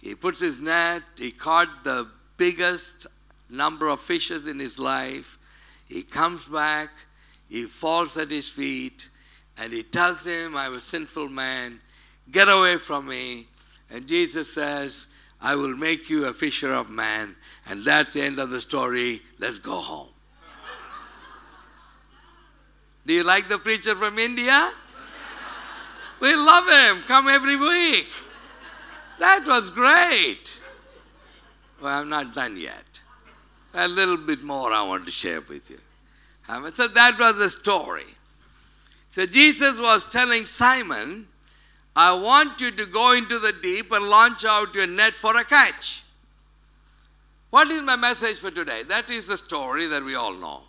he 0.00 0.14
puts 0.14 0.40
his 0.40 0.62
net, 0.62 1.02
he 1.18 1.30
caught 1.30 1.84
the 1.84 2.08
biggest 2.38 3.06
number 3.50 3.88
of 3.88 4.00
fishes 4.00 4.48
in 4.48 4.58
his 4.58 4.78
life. 4.78 5.36
He 5.86 6.02
comes 6.02 6.46
back, 6.46 6.88
he 7.50 7.64
falls 7.64 8.16
at 8.16 8.30
his 8.30 8.48
feet, 8.48 9.10
and 9.58 9.74
he 9.74 9.82
tells 9.82 10.26
him, 10.26 10.56
I'm 10.56 10.72
a 10.72 10.80
sinful 10.80 11.28
man, 11.28 11.80
get 12.32 12.48
away 12.48 12.78
from 12.78 13.06
me. 13.06 13.48
And 13.94 14.08
Jesus 14.08 14.52
says, 14.52 15.06
I 15.40 15.54
will 15.54 15.76
make 15.76 16.10
you 16.10 16.26
a 16.26 16.32
fisher 16.34 16.74
of 16.74 16.90
men. 16.90 17.36
And 17.68 17.84
that's 17.84 18.14
the 18.14 18.22
end 18.22 18.40
of 18.40 18.50
the 18.50 18.60
story. 18.60 19.20
Let's 19.38 19.58
go 19.58 19.76
home. 19.76 20.08
Do 23.06 23.12
you 23.12 23.22
like 23.22 23.48
the 23.48 23.58
preacher 23.58 23.94
from 23.94 24.18
India? 24.18 24.72
We 26.18 26.34
love 26.34 26.68
him. 26.68 27.04
Come 27.04 27.28
every 27.28 27.54
week. 27.54 28.08
That 29.20 29.46
was 29.46 29.70
great. 29.70 30.60
Well, 31.80 32.00
I'm 32.00 32.08
not 32.08 32.34
done 32.34 32.56
yet. 32.56 33.00
A 33.74 33.86
little 33.86 34.16
bit 34.16 34.42
more 34.42 34.72
I 34.72 34.82
want 34.82 35.06
to 35.06 35.12
share 35.12 35.40
with 35.40 35.70
you. 35.70 35.78
So 36.72 36.88
that 36.88 37.16
was 37.16 37.38
the 37.38 37.48
story. 37.48 38.16
So 39.10 39.24
Jesus 39.24 39.78
was 39.78 40.04
telling 40.04 40.46
Simon, 40.46 41.28
I 41.96 42.12
want 42.12 42.60
you 42.60 42.70
to 42.72 42.86
go 42.86 43.12
into 43.12 43.38
the 43.38 43.52
deep 43.52 43.92
and 43.92 44.08
launch 44.08 44.44
out 44.44 44.74
your 44.74 44.86
net 44.86 45.12
for 45.12 45.36
a 45.38 45.44
catch. 45.44 46.02
What 47.50 47.70
is 47.70 47.82
my 47.82 47.94
message 47.94 48.38
for 48.40 48.50
today? 48.50 48.82
That 48.82 49.08
is 49.10 49.28
the 49.28 49.36
story 49.36 49.86
that 49.86 50.02
we 50.02 50.16
all 50.16 50.34
know. 50.34 50.62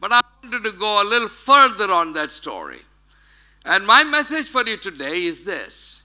But 0.00 0.12
I 0.12 0.22
wanted 0.42 0.64
to 0.64 0.72
go 0.72 1.02
a 1.02 1.04
little 1.04 1.28
further 1.28 1.92
on 1.92 2.14
that 2.14 2.32
story. 2.32 2.80
And 3.64 3.86
my 3.86 4.02
message 4.02 4.48
for 4.48 4.66
you 4.66 4.76
today 4.76 5.22
is 5.24 5.44
this 5.44 6.02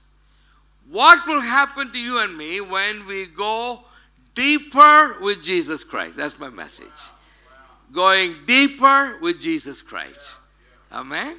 What 0.90 1.26
will 1.26 1.40
happen 1.40 1.92
to 1.92 1.98
you 1.98 2.20
and 2.20 2.36
me 2.38 2.60
when 2.60 3.06
we 3.06 3.26
go 3.26 3.80
deeper 4.34 5.16
with 5.20 5.42
Jesus 5.42 5.82
Christ? 5.82 6.16
That's 6.16 6.38
my 6.38 6.50
message. 6.50 7.10
Going 7.92 8.36
deeper 8.46 9.18
with 9.20 9.40
Jesus 9.40 9.82
Christ. 9.82 10.36
Amen? 10.92 11.38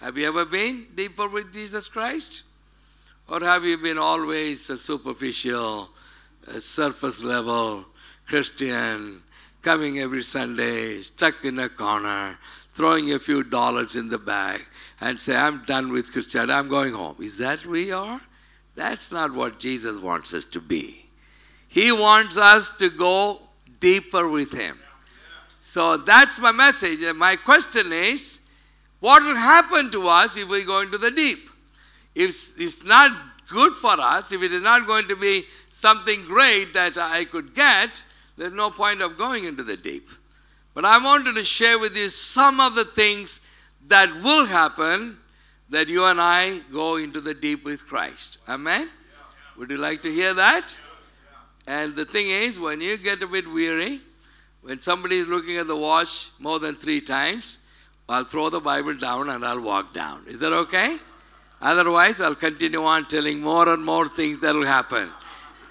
Have 0.00 0.16
you 0.16 0.28
ever 0.28 0.44
been 0.44 0.86
deeper 0.94 1.28
with 1.28 1.52
Jesus 1.52 1.88
Christ? 1.88 2.44
Or 3.28 3.40
have 3.40 3.64
you 3.64 3.76
been 3.78 3.98
always 3.98 4.70
a 4.70 4.78
superficial, 4.78 5.88
a 6.46 6.60
surface 6.60 7.22
level 7.22 7.84
Christian, 8.26 9.22
coming 9.62 9.98
every 9.98 10.22
Sunday, 10.22 11.00
stuck 11.00 11.44
in 11.44 11.58
a 11.58 11.68
corner, 11.68 12.38
throwing 12.68 13.12
a 13.12 13.18
few 13.18 13.42
dollars 13.42 13.96
in 13.96 14.08
the 14.08 14.18
bag, 14.18 14.64
and 15.00 15.20
say, 15.20 15.34
I'm 15.34 15.64
done 15.64 15.90
with 15.90 16.12
Christianity, 16.12 16.52
I'm 16.52 16.68
going 16.68 16.94
home? 16.94 17.16
Is 17.20 17.38
that 17.38 17.66
we 17.66 17.90
are? 17.90 18.20
That's 18.76 19.10
not 19.10 19.34
what 19.34 19.58
Jesus 19.58 20.00
wants 20.00 20.32
us 20.32 20.44
to 20.46 20.60
be. 20.60 21.06
He 21.66 21.90
wants 21.90 22.38
us 22.38 22.70
to 22.76 22.88
go 22.88 23.40
deeper 23.80 24.28
with 24.28 24.52
Him. 24.52 24.78
So 25.60 25.96
that's 25.96 26.38
my 26.38 26.52
message. 26.52 27.02
And 27.02 27.18
my 27.18 27.34
question 27.34 27.92
is 27.92 28.40
what 29.00 29.22
will 29.22 29.36
happen 29.36 29.90
to 29.92 30.08
us 30.08 30.36
if 30.36 30.48
we 30.48 30.64
go 30.64 30.80
into 30.80 30.98
the 30.98 31.10
deep? 31.10 31.48
If 32.14 32.60
it's 32.60 32.84
not 32.84 33.12
good 33.48 33.74
for 33.74 33.98
us, 33.98 34.32
if 34.32 34.42
it 34.42 34.52
is 34.52 34.62
not 34.62 34.86
going 34.86 35.08
to 35.08 35.16
be 35.16 35.44
something 35.68 36.24
great 36.24 36.74
that 36.74 36.98
I 36.98 37.24
could 37.24 37.54
get, 37.54 38.02
there's 38.36 38.52
no 38.52 38.70
point 38.70 39.02
of 39.02 39.16
going 39.16 39.44
into 39.44 39.62
the 39.62 39.76
deep. 39.76 40.08
But 40.74 40.84
I 40.84 41.02
wanted 41.02 41.34
to 41.34 41.44
share 41.44 41.78
with 41.78 41.96
you 41.96 42.08
some 42.08 42.60
of 42.60 42.74
the 42.74 42.84
things 42.84 43.40
that 43.86 44.22
will 44.22 44.46
happen 44.46 45.18
that 45.70 45.88
you 45.88 46.04
and 46.04 46.20
I 46.20 46.60
go 46.72 46.96
into 46.96 47.20
the 47.20 47.34
deep 47.34 47.64
with 47.64 47.86
Christ. 47.86 48.38
Amen? 48.48 48.88
Would 49.56 49.70
you 49.70 49.76
like 49.76 50.02
to 50.02 50.12
hear 50.12 50.34
that? 50.34 50.76
And 51.66 51.94
the 51.94 52.04
thing 52.04 52.28
is, 52.28 52.58
when 52.58 52.80
you 52.80 52.96
get 52.96 53.22
a 53.22 53.26
bit 53.26 53.50
weary, 53.50 54.00
when 54.62 54.80
somebody 54.80 55.16
is 55.16 55.26
looking 55.26 55.56
at 55.56 55.66
the 55.66 55.76
watch 55.76 56.30
more 56.38 56.58
than 56.58 56.76
three 56.76 57.00
times, 57.00 57.58
I'll 58.08 58.24
throw 58.24 58.48
the 58.48 58.60
Bible 58.60 58.94
down 58.94 59.28
and 59.28 59.44
I'll 59.44 59.60
walk 59.60 59.92
down. 59.92 60.24
Is 60.26 60.38
that 60.38 60.52
okay? 60.52 60.96
Otherwise, 61.60 62.20
I'll 62.20 62.34
continue 62.34 62.82
on 62.82 63.06
telling 63.06 63.40
more 63.40 63.68
and 63.68 63.84
more 63.84 64.08
things 64.08 64.40
that 64.40 64.54
will 64.54 64.66
happen 64.66 65.10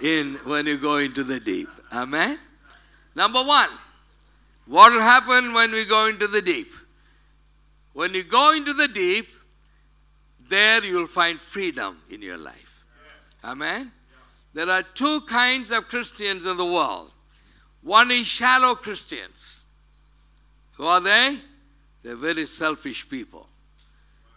in 0.01 0.35
when 0.43 0.67
you 0.67 0.77
go 0.77 0.97
into 0.97 1.23
the 1.23 1.39
deep. 1.39 1.69
Amen? 1.91 2.37
Number 3.15 3.43
one, 3.43 3.69
what 4.67 4.91
will 4.91 5.01
happen 5.01 5.53
when 5.53 5.71
we 5.71 5.85
go 5.85 6.07
into 6.07 6.27
the 6.27 6.41
deep? 6.41 6.71
When 7.93 8.13
you 8.13 8.23
go 8.23 8.53
into 8.53 8.73
the 8.73 8.87
deep, 8.87 9.27
there 10.49 10.83
you'll 10.83 11.07
find 11.07 11.39
freedom 11.39 11.97
in 12.09 12.21
your 12.21 12.37
life. 12.37 12.83
Amen? 13.43 13.91
There 14.53 14.69
are 14.69 14.83
two 14.83 15.21
kinds 15.21 15.71
of 15.71 15.87
Christians 15.87 16.45
in 16.45 16.57
the 16.57 16.65
world. 16.65 17.11
One 17.81 18.11
is 18.11 18.27
shallow 18.27 18.75
Christians. 18.75 19.65
Who 20.73 20.85
are 20.85 21.01
they? 21.01 21.37
They're 22.03 22.15
very 22.15 22.45
selfish 22.45 23.09
people. 23.09 23.47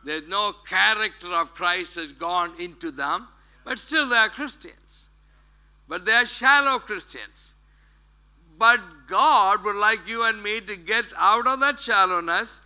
There's 0.05 0.29
no 0.29 0.53
character 0.67 1.29
of 1.33 1.55
Christ 1.55 1.97
has 1.97 2.13
gone 2.13 2.53
into 2.59 2.91
them, 2.91 3.29
but 3.65 3.79
still 3.79 4.09
they 4.09 4.17
are 4.17 4.29
Christians. 4.29 5.09
But 5.89 6.05
they 6.05 6.13
are 6.13 6.27
shallow 6.27 6.79
Christians. 6.79 7.55
But 8.59 8.81
God 9.07 9.65
would 9.65 9.77
like 9.77 10.07
you 10.07 10.25
and 10.25 10.43
me 10.43 10.61
to 10.63 10.77
get 10.77 11.07
out 11.17 11.47
of 11.47 11.61
that 11.61 11.81
shallowness, 11.81 12.61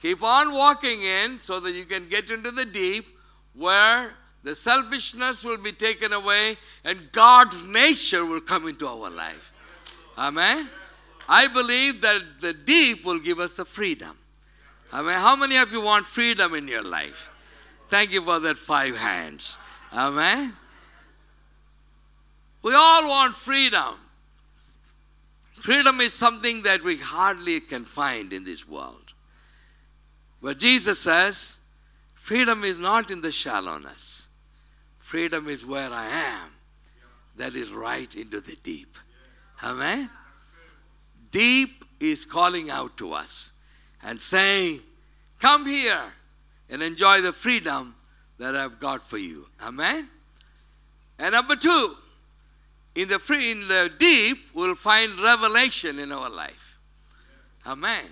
keep 0.00 0.22
on 0.22 0.52
walking 0.52 1.02
in 1.02 1.40
so 1.40 1.60
that 1.60 1.72
you 1.72 1.84
can 1.84 2.08
get 2.08 2.30
into 2.30 2.50
the 2.50 2.64
deep 2.64 3.06
where 3.54 4.14
the 4.42 4.54
selfishness 4.54 5.44
will 5.44 5.58
be 5.58 5.72
taken 5.72 6.12
away 6.12 6.56
and 6.84 7.12
God's 7.12 7.66
nature 7.66 8.24
will 8.24 8.40
come 8.40 8.66
into 8.66 8.86
our 8.86 9.10
life. 9.10 9.56
Amen. 10.16 10.68
I 11.28 11.46
believe 11.48 12.00
that 12.00 12.40
the 12.40 12.52
deep 12.52 13.04
will 13.04 13.18
give 13.18 13.38
us 13.38 13.54
the 13.54 13.64
freedom. 13.64 14.16
I 14.92 15.02
mean, 15.02 15.12
how 15.12 15.36
many 15.36 15.56
of 15.56 15.72
you 15.72 15.80
want 15.80 16.06
freedom 16.06 16.54
in 16.54 16.66
your 16.66 16.82
life? 16.82 17.30
Thank 17.88 18.12
you 18.12 18.22
for 18.22 18.40
that 18.40 18.58
five 18.58 18.96
hands. 18.96 19.56
Amen. 19.92 20.52
We 22.62 22.74
all 22.74 23.08
want 23.08 23.36
freedom. 23.36 23.94
Freedom 25.54 26.00
is 26.00 26.12
something 26.14 26.62
that 26.62 26.82
we 26.82 26.96
hardly 26.96 27.60
can 27.60 27.84
find 27.84 28.32
in 28.32 28.44
this 28.44 28.68
world. 28.68 29.12
But 30.42 30.58
Jesus 30.58 30.98
says, 30.98 31.60
freedom 32.14 32.64
is 32.64 32.78
not 32.78 33.10
in 33.10 33.20
the 33.20 33.30
shallowness. 33.30 34.28
Freedom 34.98 35.48
is 35.48 35.66
where 35.66 35.90
I 35.92 36.06
am. 36.06 36.50
That 37.36 37.54
is 37.54 37.70
right 37.70 38.14
into 38.14 38.40
the 38.40 38.56
deep. 38.62 38.96
Amen? 39.62 40.10
Deep 41.30 41.84
is 42.00 42.24
calling 42.24 42.70
out 42.70 42.96
to 42.96 43.12
us 43.12 43.52
and 44.02 44.20
saying, 44.20 44.80
Come 45.38 45.66
here 45.66 46.02
and 46.68 46.82
enjoy 46.82 47.20
the 47.20 47.32
freedom 47.32 47.94
that 48.38 48.54
I've 48.54 48.78
got 48.78 49.04
for 49.04 49.18
you. 49.18 49.46
Amen? 49.62 50.08
And 51.18 51.32
number 51.32 51.56
two, 51.56 51.96
in 52.94 53.08
the 53.08 53.18
free, 53.18 53.52
in 53.52 53.68
the 53.68 53.90
deep, 53.98 54.38
we'll 54.54 54.74
find 54.74 55.18
revelation 55.20 55.98
in 55.98 56.12
our 56.12 56.30
life. 56.30 56.78
Amen. 57.66 58.04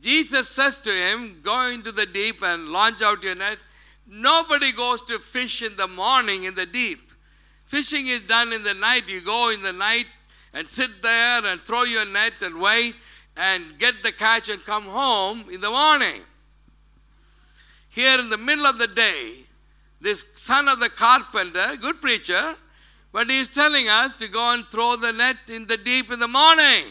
Jesus 0.00 0.48
says 0.48 0.80
to 0.80 0.90
him, 0.90 1.40
Go 1.42 1.68
into 1.68 1.92
the 1.92 2.06
deep 2.06 2.42
and 2.42 2.68
launch 2.68 3.02
out 3.02 3.22
your 3.22 3.34
net. 3.34 3.58
Nobody 4.06 4.72
goes 4.72 5.02
to 5.02 5.18
fish 5.18 5.62
in 5.62 5.76
the 5.76 5.88
morning 5.88 6.44
in 6.44 6.54
the 6.54 6.66
deep. 6.66 7.10
Fishing 7.66 8.06
is 8.06 8.20
done 8.22 8.52
in 8.52 8.62
the 8.62 8.74
night. 8.74 9.08
You 9.08 9.20
go 9.20 9.50
in 9.50 9.60
the 9.60 9.72
night 9.72 10.06
and 10.54 10.68
sit 10.68 11.02
there 11.02 11.44
and 11.44 11.60
throw 11.60 11.82
your 11.82 12.06
net 12.06 12.34
and 12.42 12.60
wait 12.60 12.94
and 13.38 13.78
get 13.78 14.02
the 14.02 14.10
catch 14.10 14.48
and 14.48 14.62
come 14.64 14.82
home 14.82 15.44
in 15.50 15.60
the 15.60 15.70
morning. 15.70 16.20
Here 17.88 18.18
in 18.18 18.30
the 18.30 18.36
middle 18.36 18.66
of 18.66 18.78
the 18.78 18.88
day, 18.88 19.36
this 20.00 20.24
son 20.34 20.68
of 20.68 20.80
the 20.80 20.90
carpenter, 20.90 21.76
good 21.80 22.00
preacher, 22.00 22.56
but 23.12 23.30
he 23.30 23.38
is 23.38 23.48
telling 23.48 23.88
us 23.88 24.12
to 24.14 24.28
go 24.28 24.52
and 24.52 24.66
throw 24.66 24.96
the 24.96 25.12
net 25.12 25.36
in 25.48 25.66
the 25.66 25.76
deep 25.76 26.10
in 26.10 26.18
the 26.18 26.28
morning. 26.28 26.84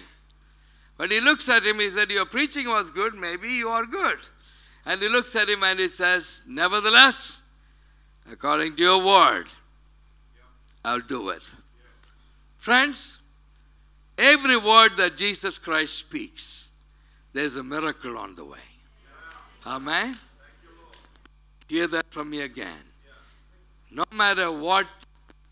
But 0.98 1.12
he 1.12 1.20
looks 1.20 1.48
at 1.50 1.64
him, 1.64 1.80
he 1.80 1.90
said, 1.90 2.10
Your 2.10 2.26
preaching 2.26 2.68
was 2.68 2.90
good, 2.90 3.14
maybe 3.14 3.50
you 3.50 3.68
are 3.68 3.86
good. 3.86 4.18
And 4.86 5.02
he 5.02 5.10
looks 5.10 5.36
at 5.36 5.50
him 5.50 5.64
and 5.64 5.80
he 5.80 5.90
says, 5.90 6.44
Nevertheless, 6.48 7.42
according 8.32 8.78
to 8.78 8.84
your 8.84 9.06
word, 9.06 9.48
I'll 10.84 11.02
do 11.02 11.30
it. 11.30 11.44
Friends, 12.58 13.18
every 14.18 14.58
word 14.58 14.98
that 14.98 15.18
Jesus 15.18 15.58
Christ 15.58 15.98
speaks, 15.98 16.70
there's 17.34 17.56
a 17.56 17.64
miracle 17.64 18.18
on 18.18 18.36
the 18.36 18.46
way. 18.46 18.60
Amen. 19.66 20.18
Hear 21.68 21.88
that 21.88 22.06
from 22.10 22.30
me 22.30 22.42
again. 22.42 22.84
No 23.92 24.06
matter 24.12 24.52
what 24.52 24.88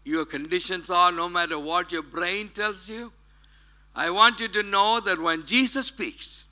your 0.04 0.26
conditions 0.26 0.90
are, 0.90 1.12
no 1.12 1.28
matter 1.28 1.60
what 1.60 1.92
your 1.92 2.04
brain 2.04 2.50
tells 2.50 2.90
you, 2.90 3.12
I 3.96 4.10
want 4.10 4.40
you 4.40 4.48
to 4.50 4.64
know 4.64 5.00
that 5.00 5.20
when 5.20 5.46
Jesus 5.46 5.88
speaks, 5.88 6.46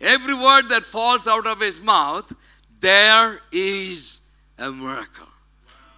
every 0.00 0.34
word 0.34 0.68
that 0.68 0.82
falls 0.82 1.26
out 1.26 1.46
of 1.46 1.60
his 1.60 1.80
mouth, 1.80 2.32
there 2.80 3.40
is 3.50 4.20
a 4.58 4.70
miracle. 4.70 5.28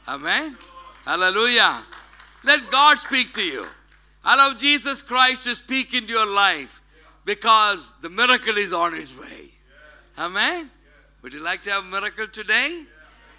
Amen. 0.07 0.57
Hallelujah. 1.05 1.83
Let 2.45 2.71
God 2.71 2.99
speak 2.99 3.33
to 3.35 3.43
you. 3.43 3.67
Allow 4.25 4.55
Jesus 4.55 5.03
Christ 5.03 5.45
to 5.45 5.55
speak 5.55 5.95
into 5.95 6.13
your 6.13 6.27
life 6.27 6.83
because 7.25 7.95
the 8.03 8.11
miracle 8.11 8.57
is 8.57 8.73
on 8.73 8.95
its 8.95 9.17
way. 9.19 9.51
Amen. 10.19 10.71
Would 11.23 11.35
you 11.35 11.43
like 11.43 11.63
to 11.63 11.71
have 11.71 11.85
a 11.85 11.87
miracle 11.87 12.27
today? 12.27 12.85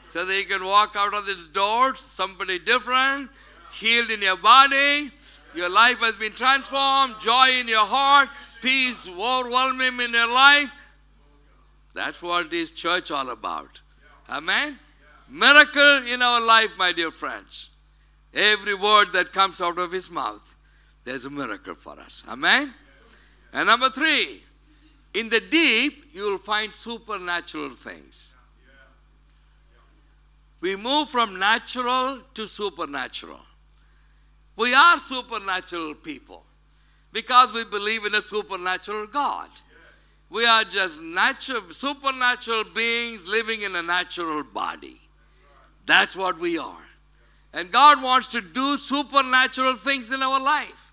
So 0.09 0.25
that 0.25 0.35
you 0.35 0.45
can 0.45 0.65
walk 0.65 0.95
out 0.95 1.13
of 1.13 1.25
this 1.25 1.47
door, 1.47 1.95
somebody 1.95 2.57
different, 2.57 3.29
healed 3.71 4.09
in 4.09 4.21
your 4.21 4.37
body, 4.37 5.11
your 5.55 5.69
life 5.69 5.99
has 5.99 6.13
been 6.13 6.31
transformed, 6.31 7.15
joy 7.19 7.49
in 7.59 7.67
your 7.67 7.85
heart, 7.85 8.29
peace 8.61 9.09
overwhelming 9.09 9.99
in 9.99 10.13
your 10.13 10.31
life. 10.31 10.75
That's 11.93 12.21
what 12.21 12.51
this 12.51 12.71
church 12.71 13.11
all 13.11 13.29
about. 13.29 13.81
Amen. 14.29 14.77
Miracle 15.27 16.03
in 16.07 16.21
our 16.21 16.41
life, 16.41 16.71
my 16.77 16.91
dear 16.91 17.11
friends. 17.11 17.69
Every 18.33 18.75
word 18.75 19.11
that 19.13 19.33
comes 19.33 19.59
out 19.59 19.79
of 19.79 19.91
his 19.91 20.11
mouth, 20.11 20.55
there's 21.09 21.25
a 21.25 21.29
miracle 21.31 21.73
for 21.73 21.99
us. 21.99 22.23
Amen. 22.29 22.71
And 23.51 23.65
number 23.65 23.89
three, 23.89 24.43
in 25.15 25.27
the 25.29 25.39
deep, 25.39 26.13
you 26.13 26.21
will 26.29 26.37
find 26.37 26.73
supernatural 26.75 27.71
things. 27.71 28.35
We 30.61 30.75
move 30.75 31.09
from 31.09 31.39
natural 31.39 32.19
to 32.35 32.45
supernatural. 32.45 33.39
We 34.55 34.75
are 34.75 34.99
supernatural 34.99 35.95
people 35.95 36.43
because 37.11 37.53
we 37.53 37.63
believe 37.63 38.05
in 38.05 38.13
a 38.13 38.21
supernatural 38.21 39.07
God. 39.07 39.49
We 40.29 40.45
are 40.45 40.63
just 40.63 41.01
natural, 41.01 41.63
supernatural 41.71 42.65
beings 42.65 43.27
living 43.27 43.63
in 43.63 43.75
a 43.75 43.81
natural 43.81 44.43
body. 44.43 45.01
That's 45.87 46.15
what 46.15 46.37
we 46.37 46.59
are. 46.59 46.85
And 47.51 47.71
God 47.71 48.03
wants 48.03 48.27
to 48.27 48.41
do 48.41 48.77
supernatural 48.77 49.73
things 49.73 50.11
in 50.11 50.21
our 50.21 50.39
life. 50.39 50.88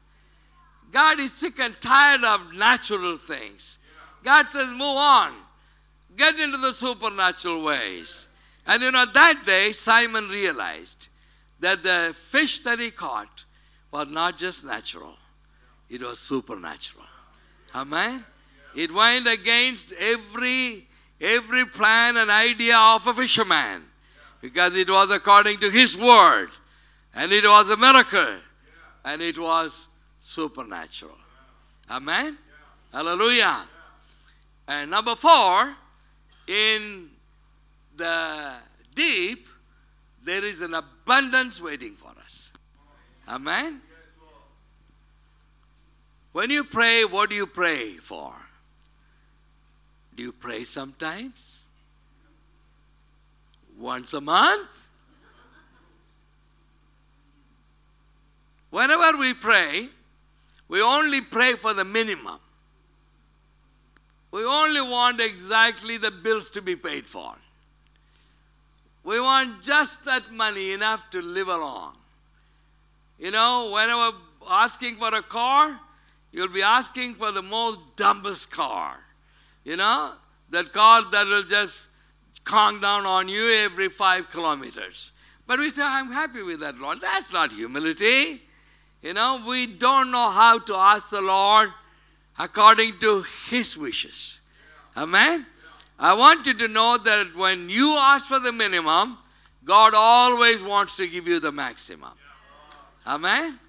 God 0.90 1.20
is 1.20 1.32
sick 1.32 1.58
and 1.60 1.78
tired 1.80 2.24
of 2.24 2.54
natural 2.54 3.16
things. 3.16 3.78
God 4.22 4.50
says, 4.50 4.68
move 4.70 4.82
on. 4.82 5.32
Get 6.16 6.40
into 6.40 6.56
the 6.56 6.72
supernatural 6.72 7.62
ways. 7.62 8.28
And 8.66 8.82
you 8.82 8.90
know, 8.90 9.06
that 9.06 9.42
day, 9.46 9.72
Simon 9.72 10.28
realized 10.28 11.08
that 11.60 11.82
the 11.82 12.14
fish 12.14 12.60
that 12.60 12.78
he 12.78 12.90
caught 12.90 13.44
was 13.92 14.10
not 14.10 14.36
just 14.36 14.64
natural, 14.64 15.14
it 15.88 16.00
was 16.00 16.18
supernatural. 16.18 17.04
Amen? 17.74 18.24
It 18.74 18.92
went 18.92 19.26
against 19.26 19.92
every, 20.00 20.86
every 21.20 21.66
plan 21.66 22.16
and 22.16 22.30
idea 22.30 22.76
of 22.76 23.06
a 23.06 23.14
fisherman 23.14 23.82
because 24.40 24.76
it 24.76 24.90
was 24.90 25.10
according 25.10 25.58
to 25.58 25.70
his 25.70 25.96
word. 25.96 26.48
And 27.14 27.32
it 27.32 27.44
was 27.44 27.70
a 27.70 27.76
miracle. 27.76 28.36
And 29.04 29.22
it 29.22 29.38
was 29.38 29.88
supernatural. 30.26 31.16
Amen? 31.88 32.36
Hallelujah. 32.92 33.62
And 34.66 34.90
number 34.90 35.14
four, 35.14 35.76
in 36.48 37.08
the 37.96 38.54
deep, 38.94 39.46
there 40.24 40.44
is 40.44 40.62
an 40.62 40.74
abundance 40.74 41.62
waiting 41.62 41.94
for 41.94 42.10
us. 42.24 42.50
Amen? 43.28 43.80
When 46.32 46.50
you 46.50 46.64
pray, 46.64 47.04
what 47.04 47.30
do 47.30 47.36
you 47.36 47.46
pray 47.46 47.92
for? 47.92 48.34
Do 50.16 50.24
you 50.24 50.32
pray 50.32 50.64
sometimes? 50.64 51.66
Once 53.78 54.12
a 54.12 54.20
month? 54.20 54.88
Whenever 58.70 59.18
we 59.18 59.32
pray, 59.32 59.88
we 60.68 60.82
only 60.82 61.20
pray 61.20 61.52
for 61.52 61.74
the 61.74 61.84
minimum. 61.84 62.38
We 64.30 64.44
only 64.44 64.80
want 64.80 65.20
exactly 65.20 65.96
the 65.96 66.10
bills 66.10 66.50
to 66.50 66.62
be 66.62 66.76
paid 66.76 67.06
for. 67.06 67.34
We 69.04 69.20
want 69.20 69.62
just 69.62 70.04
that 70.04 70.32
money 70.32 70.72
enough 70.72 71.08
to 71.10 71.22
live 71.22 71.48
along. 71.48 71.94
You 73.18 73.30
know, 73.30 73.70
whenever 73.72 74.16
asking 74.50 74.96
for 74.96 75.14
a 75.14 75.22
car, 75.22 75.78
you'll 76.32 76.48
be 76.48 76.62
asking 76.62 77.14
for 77.14 77.32
the 77.32 77.42
most 77.42 77.78
dumbest 77.96 78.50
car. 78.50 78.98
You 79.64 79.76
know, 79.76 80.12
that 80.50 80.72
car 80.72 81.02
that 81.10 81.26
will 81.26 81.44
just 81.44 81.88
conk 82.44 82.82
down 82.82 83.06
on 83.06 83.28
you 83.28 83.48
every 83.64 83.88
five 83.88 84.30
kilometers. 84.30 85.12
But 85.46 85.60
we 85.60 85.70
say, 85.70 85.82
I'm 85.84 86.12
happy 86.12 86.42
with 86.42 86.60
that, 86.60 86.76
Lord. 86.78 87.00
That's 87.00 87.32
not 87.32 87.52
humility. 87.52 88.42
You 89.06 89.14
know, 89.14 89.40
we 89.46 89.68
don't 89.68 90.10
know 90.10 90.30
how 90.30 90.58
to 90.58 90.74
ask 90.74 91.10
the 91.10 91.20
Lord 91.20 91.70
according 92.40 92.98
to 92.98 93.22
His 93.48 93.78
wishes. 93.78 94.40
Amen? 94.96 95.46
I 95.96 96.12
want 96.14 96.44
you 96.48 96.54
to 96.54 96.66
know 96.66 96.98
that 96.98 97.36
when 97.36 97.68
you 97.68 97.92
ask 97.92 98.26
for 98.26 98.40
the 98.40 98.50
minimum, 98.50 99.16
God 99.64 99.92
always 99.94 100.60
wants 100.60 100.96
to 100.96 101.06
give 101.06 101.28
you 101.28 101.38
the 101.38 101.52
maximum. 101.52 102.14
Amen? 103.06 103.60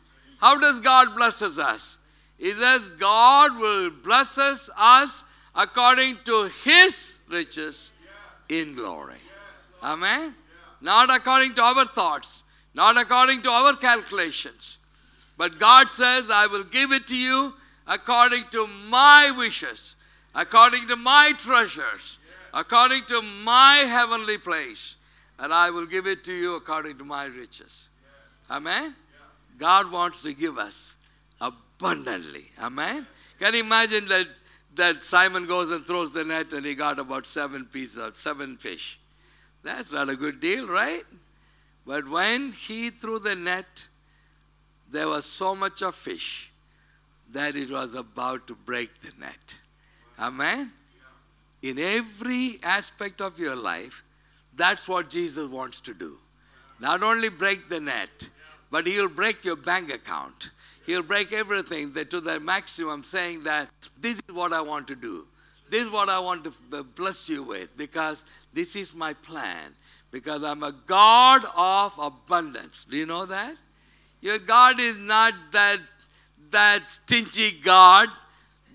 How 0.42 0.58
does 0.58 0.82
God 0.82 1.14
bless 1.16 1.44
us? 1.44 2.00
He 2.40 2.52
says, 2.54 2.90
God 2.90 3.60
will 3.60 3.92
bless 3.92 4.40
us 4.40 5.24
according 5.56 6.18
to 6.26 6.50
His 6.64 7.22
riches 7.30 7.94
in 8.50 8.74
glory. 8.74 9.22
Amen? 9.84 10.34
Not 10.82 11.16
according 11.16 11.54
to 11.54 11.62
our 11.62 11.86
thoughts, 11.86 12.42
not 12.74 12.98
according 12.98 13.44
to 13.44 13.52
our 13.52 13.76
calculations. 13.76 14.80
But 15.38 15.60
God 15.60 15.90
says, 15.90 16.32
I 16.32 16.48
will 16.48 16.64
give 16.64 16.92
it 16.92 17.08
to 17.08 17.18
you 17.18 17.54
according 17.88 18.44
to 18.52 18.68
my 18.90 19.34
wishes, 19.38 19.96
according 20.34 20.88
to 20.88 20.96
my 20.96 21.34
treasures, 21.38 22.18
according 22.54 23.06
to 23.06 23.22
my 23.44 23.84
heavenly 23.88 24.38
place, 24.38 24.96
and 25.40 25.54
I 25.54 25.70
will 25.70 25.86
give 25.86 26.08
it 26.08 26.24
to 26.26 26.34
you 26.34 26.56
according 26.56 26.98
to 26.98 27.06
my 27.06 27.26
riches. 27.26 27.90
Amen? 28.50 28.96
God 29.58 29.92
wants 29.92 30.22
to 30.22 30.34
give 30.34 30.58
us 30.58 30.96
abundantly. 31.40 32.52
Amen? 32.60 33.06
Can 33.40 33.54
you 33.54 33.60
imagine 33.62 34.08
that, 34.08 34.28
that 34.76 35.04
Simon 35.04 35.46
goes 35.46 35.72
and 35.72 35.86
throws 35.86 36.12
the 36.12 36.24
net 36.24 36.54
and 36.54 36.66
he 36.66 36.76
got 36.76 37.00
about 37.00 37.26
seven 37.26 37.66
pieces 37.66 37.98
of 37.98 38.18
seven 38.18 38.58
fish? 38.58 39.00
That's 39.64 39.92
not 39.92 40.10
a 40.10 40.16
good 40.16 40.40
deal, 40.40 40.68
right? 40.68 41.04
But 41.86 42.08
when 42.10 42.52
he 42.52 42.90
threw 42.90 43.20
the 43.20 43.36
net, 43.36 43.88
there 44.92 45.08
was 45.08 45.26
so 45.26 45.56
much 45.56 45.82
of 45.82 45.96
fish 45.96 46.52
that 47.32 47.56
it 47.56 47.70
was 47.70 47.96
about 47.96 48.48
to 48.48 48.56
break 48.56 49.00
the 49.02 49.12
net. 49.20 49.60
Amen? 50.20 50.72
In 51.62 51.78
every 51.78 52.60
aspect 52.64 53.22
of 53.22 53.40
your 53.40 53.56
life, 53.56 54.04
that's 54.56 54.88
what 54.88 55.10
Jesus 55.10 55.50
wants 55.50 55.80
to 55.82 55.94
do. 55.94 56.18
Not 56.80 57.04
only 57.04 57.30
break 57.30 57.70
the 57.70 57.80
net, 57.80 58.30
but 58.72 58.88
He'll 58.88 59.10
break 59.10 59.44
your 59.44 59.56
bank 59.56 59.94
account. 59.94 60.52
He'll 60.86 61.04
break 61.04 61.34
everything 61.34 61.94
to 61.94 62.22
the 62.22 62.40
maximum, 62.40 63.04
saying 63.04 63.44
that 63.44 63.70
this 64.00 64.22
is 64.28 64.34
what 64.34 64.54
I 64.54 64.62
want 64.62 64.88
to 64.88 64.96
do. 64.96 65.26
This 65.70 65.84
is 65.84 65.92
what 65.92 66.08
I 66.08 66.20
want 66.20 66.46
to 66.46 66.84
bless 66.96 67.28
you 67.28 67.44
with 67.44 67.76
because 67.76 68.24
this 68.54 68.76
is 68.76 68.96
my 68.96 69.14
plan. 69.14 69.74
Because 70.12 70.44
I'm 70.44 70.64
a 70.64 70.72
God 70.72 71.42
of 71.58 71.94
abundance. 72.00 72.86
Do 72.90 72.96
you 72.96 73.06
know 73.06 73.26
that? 73.26 73.56
Your 74.22 74.40
God 74.40 74.80
is 74.80 74.98
not 74.98 75.34
that, 75.52 75.80
that 76.52 76.90
stingy 76.90 77.52
God 77.52 78.10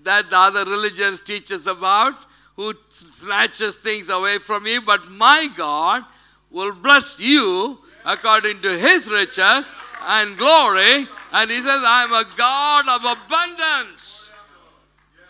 that 0.04 0.30
the 0.30 0.36
other 0.38 0.64
religions 0.64 1.20
teach 1.20 1.52
us 1.52 1.66
about, 1.66 2.14
who 2.56 2.74
snatches 2.88 3.76
things 3.76 4.08
away 4.08 4.38
from 4.38 4.66
you, 4.66 4.82
but 4.82 5.10
my 5.10 5.48
God 5.56 6.04
will 6.50 6.72
bless 6.72 7.20
you 7.20 7.78
according 8.04 8.60
to 8.62 8.76
his 8.76 9.08
riches 9.08 9.74
and 10.06 10.36
glory. 10.36 11.06
And 11.32 11.50
he 11.50 11.62
says, 11.62 11.82
I'm 11.84 12.12
a 12.12 12.24
God 12.36 12.88
of 12.88 13.18
abundance. 13.18 14.32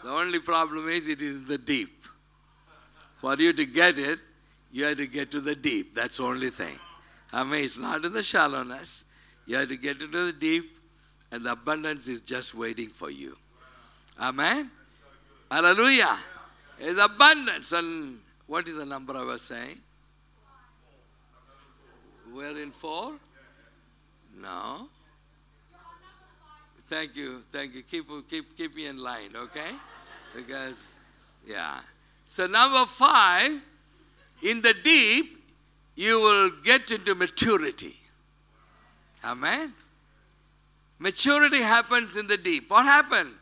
The 0.02 0.10
only 0.10 0.40
problem 0.40 0.88
is 0.88 1.08
it 1.08 1.22
is 1.22 1.46
the 1.46 1.58
deep. 1.58 1.90
For 3.20 3.36
you 3.36 3.52
to 3.52 3.64
get 3.64 3.98
it, 3.98 4.18
you 4.72 4.84
have 4.84 4.96
to 4.96 5.06
get 5.06 5.30
to 5.32 5.40
the 5.40 5.54
deep. 5.54 5.94
That's 5.94 6.16
the 6.16 6.24
only 6.24 6.50
thing. 6.50 6.78
I 7.32 7.44
mean, 7.44 7.64
it's 7.64 7.78
not 7.78 8.04
in 8.04 8.12
the 8.12 8.22
shallowness. 8.22 9.04
You 9.46 9.56
have 9.56 9.68
to 9.68 9.76
get 9.76 10.00
into 10.00 10.26
the 10.26 10.32
deep, 10.32 10.76
and 11.30 11.44
the 11.44 11.52
abundance 11.52 12.08
is 12.08 12.20
just 12.20 12.54
waiting 12.54 12.88
for 12.88 13.10
you. 13.10 13.36
Amen? 14.20 14.70
Hallelujah. 15.50 16.16
It's 16.78 17.02
abundance. 17.02 17.72
And 17.72 18.18
what 18.46 18.68
is 18.68 18.76
the 18.76 18.86
number 18.86 19.16
I 19.16 19.24
was 19.24 19.42
saying? 19.42 19.78
We're 22.32 22.58
in 22.58 22.70
four? 22.70 23.12
No. 24.40 24.88
Thank 26.88 27.16
you, 27.16 27.42
thank 27.50 27.74
you. 27.74 27.82
Keep, 27.82 28.06
keep, 28.28 28.56
keep 28.56 28.74
me 28.74 28.86
in 28.86 28.98
line, 28.98 29.34
okay? 29.34 29.70
Because, 30.34 30.86
yeah. 31.46 31.80
So, 32.24 32.46
number 32.46 32.84
five, 32.86 33.60
in 34.42 34.60
the 34.60 34.74
deep, 34.82 35.42
you 35.96 36.20
will 36.20 36.50
get 36.62 36.90
into 36.90 37.14
maturity. 37.14 37.96
Amen? 39.24 39.72
Maturity 40.98 41.62
happens 41.62 42.16
in 42.16 42.26
the 42.26 42.36
deep. 42.36 42.70
What 42.70 42.84
happened? 42.84 43.32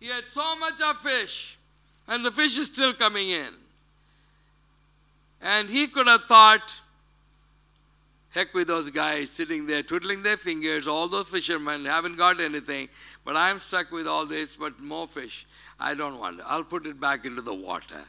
He 0.00 0.08
had 0.08 0.28
so 0.28 0.56
much 0.56 0.80
of 0.80 0.96
fish, 0.98 1.56
and 2.06 2.24
the 2.24 2.30
fish 2.30 2.56
is 2.58 2.68
still 2.68 2.92
coming 2.92 3.30
in. 3.30 3.52
And 5.40 5.68
he 5.68 5.86
could 5.86 6.06
have 6.06 6.24
thought, 6.24 6.80
heck 8.30 8.52
with 8.54 8.68
those 8.68 8.90
guys 8.90 9.30
sitting 9.30 9.66
there 9.66 9.82
twiddling 9.82 10.22
their 10.22 10.36
fingers, 10.36 10.88
all 10.88 11.08
those 11.08 11.28
fishermen 11.28 11.84
haven't 11.84 12.16
got 12.16 12.40
anything, 12.40 12.88
but 13.24 13.36
I'm 13.36 13.58
stuck 13.58 13.90
with 13.90 14.06
all 14.06 14.26
this, 14.26 14.56
but 14.56 14.80
more 14.80 15.06
fish. 15.06 15.46
I 15.80 15.94
don't 15.94 16.18
want 16.18 16.40
it. 16.40 16.46
I'll 16.48 16.64
put 16.64 16.86
it 16.86 17.00
back 17.00 17.24
into 17.24 17.42
the 17.42 17.54
water. 17.54 18.04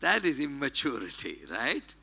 That 0.00 0.24
is 0.24 0.38
immaturity, 0.38 1.38
right? 1.50 1.94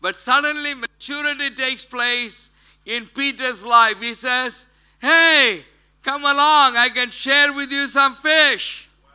But 0.00 0.16
suddenly 0.16 0.74
maturity 0.74 1.50
takes 1.50 1.84
place 1.84 2.50
in 2.86 3.06
Peter's 3.06 3.64
life. 3.64 4.00
He 4.00 4.14
says, 4.14 4.66
Hey, 5.00 5.64
come 6.02 6.22
along, 6.22 6.76
I 6.76 6.88
can 6.94 7.10
share 7.10 7.52
with 7.52 7.70
you 7.70 7.88
some 7.88 8.14
fish. 8.14 8.88
Wow, 9.02 9.10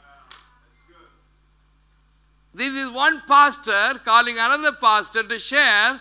This 2.54 2.74
is 2.74 2.92
one 2.92 3.22
pastor 3.28 4.00
calling 4.04 4.36
another 4.38 4.74
pastor 4.74 5.24
to 5.24 5.40
share 5.40 6.00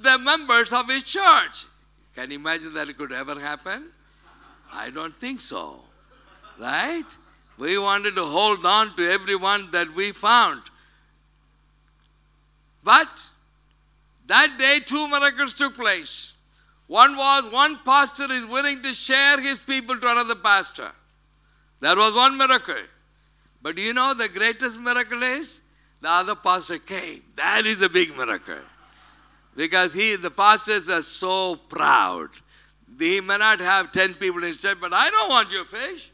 the 0.00 0.18
members 0.18 0.72
of 0.72 0.88
his 0.88 1.04
church. 1.04 1.66
Can 2.14 2.30
you 2.30 2.38
imagine 2.38 2.74
that 2.74 2.88
it 2.88 2.96
could 2.96 3.12
ever 3.12 3.38
happen? 3.38 3.86
I 4.72 4.90
don't 4.90 5.14
think 5.14 5.40
so. 5.40 5.80
Right? 6.58 7.04
We 7.58 7.78
wanted 7.78 8.14
to 8.16 8.24
hold 8.24 8.66
on 8.66 8.96
to 8.96 9.10
everyone 9.10 9.70
that 9.70 9.94
we 9.94 10.12
found. 10.12 10.62
But 12.82 13.28
that 14.26 14.56
day, 14.58 14.80
two 14.84 15.08
miracles 15.08 15.54
took 15.54 15.76
place. 15.76 16.33
One 16.86 17.16
was 17.16 17.50
one 17.50 17.78
pastor 17.84 18.30
is 18.30 18.46
willing 18.46 18.82
to 18.82 18.92
share 18.92 19.40
his 19.40 19.62
people 19.62 19.98
to 19.98 20.10
another 20.10 20.34
pastor. 20.34 20.90
That 21.80 21.96
was 21.96 22.14
one 22.14 22.36
miracle. 22.36 22.82
But 23.62 23.78
you 23.78 23.94
know 23.94 24.12
the 24.12 24.28
greatest 24.28 24.78
miracle 24.78 25.22
is? 25.22 25.62
The 26.02 26.10
other 26.10 26.34
pastor 26.34 26.78
came. 26.78 27.22
That 27.36 27.64
is 27.64 27.80
a 27.82 27.88
big 27.88 28.14
miracle. 28.16 28.58
Because 29.56 29.94
he, 29.94 30.16
the 30.16 30.30
pastors 30.30 30.88
are 30.90 31.02
so 31.02 31.56
proud. 31.56 32.28
He 32.98 33.20
may 33.20 33.38
not 33.38 33.60
have 33.60 33.90
10 33.90 34.14
people 34.14 34.42
in 34.42 34.48
his 34.48 34.60
church, 34.60 34.78
but 34.80 34.92
I 34.92 35.08
don't 35.10 35.30
want 35.30 35.50
your 35.50 35.64
fish. 35.64 36.10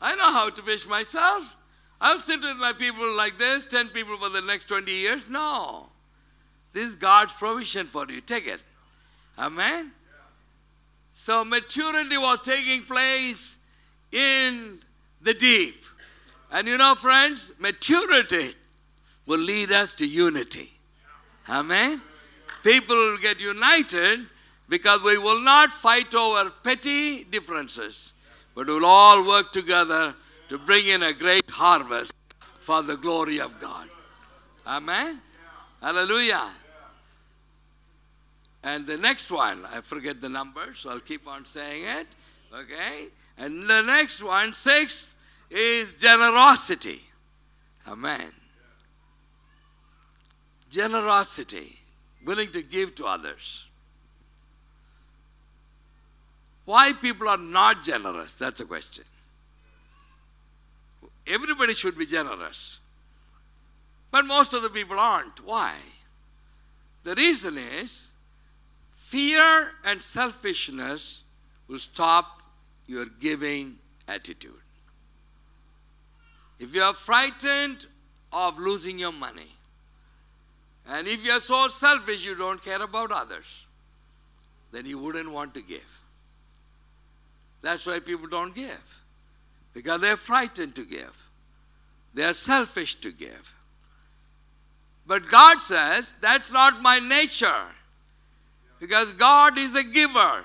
I 0.00 0.14
know 0.16 0.32
how 0.32 0.48
to 0.48 0.62
fish 0.62 0.88
myself. 0.88 1.56
I'll 2.00 2.20
sit 2.20 2.40
with 2.40 2.56
my 2.56 2.72
people 2.72 3.14
like 3.16 3.36
this, 3.36 3.64
10 3.66 3.88
people 3.88 4.16
for 4.16 4.28
the 4.28 4.40
next 4.42 4.66
20 4.66 4.90
years. 4.90 5.28
No. 5.28 5.86
This 6.72 6.88
is 6.88 6.96
God's 6.96 7.32
provision 7.32 7.86
for 7.86 8.06
you. 8.08 8.20
Take 8.20 8.46
it. 8.46 8.60
Amen? 9.38 9.90
So 11.20 11.44
maturity 11.44 12.16
was 12.16 12.40
taking 12.42 12.84
place 12.84 13.58
in 14.12 14.78
the 15.20 15.34
deep. 15.34 15.84
And 16.52 16.68
you 16.68 16.78
know, 16.78 16.94
friends, 16.94 17.52
maturity 17.58 18.50
will 19.26 19.40
lead 19.40 19.72
us 19.72 19.94
to 19.94 20.06
unity. 20.06 20.70
Amen? 21.48 22.00
People 22.62 22.94
will 22.94 23.18
get 23.18 23.40
united 23.40 24.26
because 24.68 25.02
we 25.02 25.18
will 25.18 25.42
not 25.42 25.72
fight 25.72 26.14
over 26.14 26.50
petty 26.62 27.24
differences, 27.24 28.12
but 28.54 28.68
we'll 28.68 28.86
all 28.86 29.26
work 29.26 29.50
together 29.50 30.14
to 30.48 30.56
bring 30.56 30.86
in 30.86 31.02
a 31.02 31.12
great 31.12 31.50
harvest 31.50 32.14
for 32.60 32.84
the 32.84 32.96
glory 32.96 33.40
of 33.40 33.60
God. 33.60 33.88
Amen? 34.68 35.20
Hallelujah. 35.82 36.48
And 38.62 38.86
the 38.86 38.96
next 38.96 39.30
one, 39.30 39.64
I 39.66 39.80
forget 39.80 40.20
the 40.20 40.28
number, 40.28 40.74
so 40.74 40.90
I'll 40.90 41.00
keep 41.00 41.26
on 41.28 41.44
saying 41.44 41.84
it. 41.84 42.06
Okay? 42.52 43.06
And 43.38 43.62
the 43.64 43.82
next 43.82 44.22
one, 44.22 44.52
sixth, 44.52 45.16
is 45.50 45.92
generosity. 45.92 47.02
Amen. 47.86 48.32
Generosity, 50.70 51.78
willing 52.26 52.50
to 52.52 52.62
give 52.62 52.94
to 52.96 53.06
others. 53.06 53.66
Why 56.64 56.92
people 56.92 57.28
are 57.28 57.38
not 57.38 57.82
generous? 57.82 58.34
That's 58.34 58.60
a 58.60 58.66
question. 58.66 59.04
Everybody 61.26 61.74
should 61.74 61.96
be 61.96 62.04
generous. 62.04 62.80
But 64.10 64.26
most 64.26 64.52
of 64.52 64.62
the 64.62 64.68
people 64.70 64.98
aren't. 64.98 65.44
Why? 65.44 65.74
The 67.04 67.14
reason 67.14 67.56
is 67.56 68.07
fear 69.08 69.70
and 69.86 70.02
selfishness 70.02 71.22
will 71.66 71.78
stop 71.78 72.42
your 72.86 73.06
giving 73.20 73.76
attitude. 74.06 74.52
If 76.58 76.74
you 76.74 76.82
are 76.82 76.92
frightened 76.92 77.86
of 78.32 78.58
losing 78.58 78.98
your 78.98 79.12
money, 79.12 79.50
and 80.90 81.08
if 81.08 81.24
you 81.24 81.30
are 81.32 81.40
so 81.40 81.68
selfish 81.68 82.26
you 82.26 82.34
don't 82.34 82.62
care 82.62 82.82
about 82.82 83.10
others, 83.10 83.64
then 84.72 84.84
you 84.84 84.98
wouldn't 84.98 85.32
want 85.32 85.54
to 85.54 85.62
give. 85.62 86.00
That's 87.62 87.86
why 87.86 88.00
people 88.00 88.28
don't 88.28 88.54
give. 88.54 89.00
Because 89.72 90.02
they're 90.02 90.18
frightened 90.18 90.74
to 90.74 90.84
give. 90.84 91.30
They 92.12 92.24
are 92.24 92.34
selfish 92.34 92.96
to 92.96 93.10
give. 93.10 93.54
But 95.06 95.30
God 95.30 95.62
says, 95.62 96.14
that's 96.20 96.52
not 96.52 96.82
my 96.82 96.98
nature. 96.98 97.68
Because 98.80 99.12
God 99.12 99.58
is 99.58 99.74
a 99.74 99.84
giver. 99.84 100.44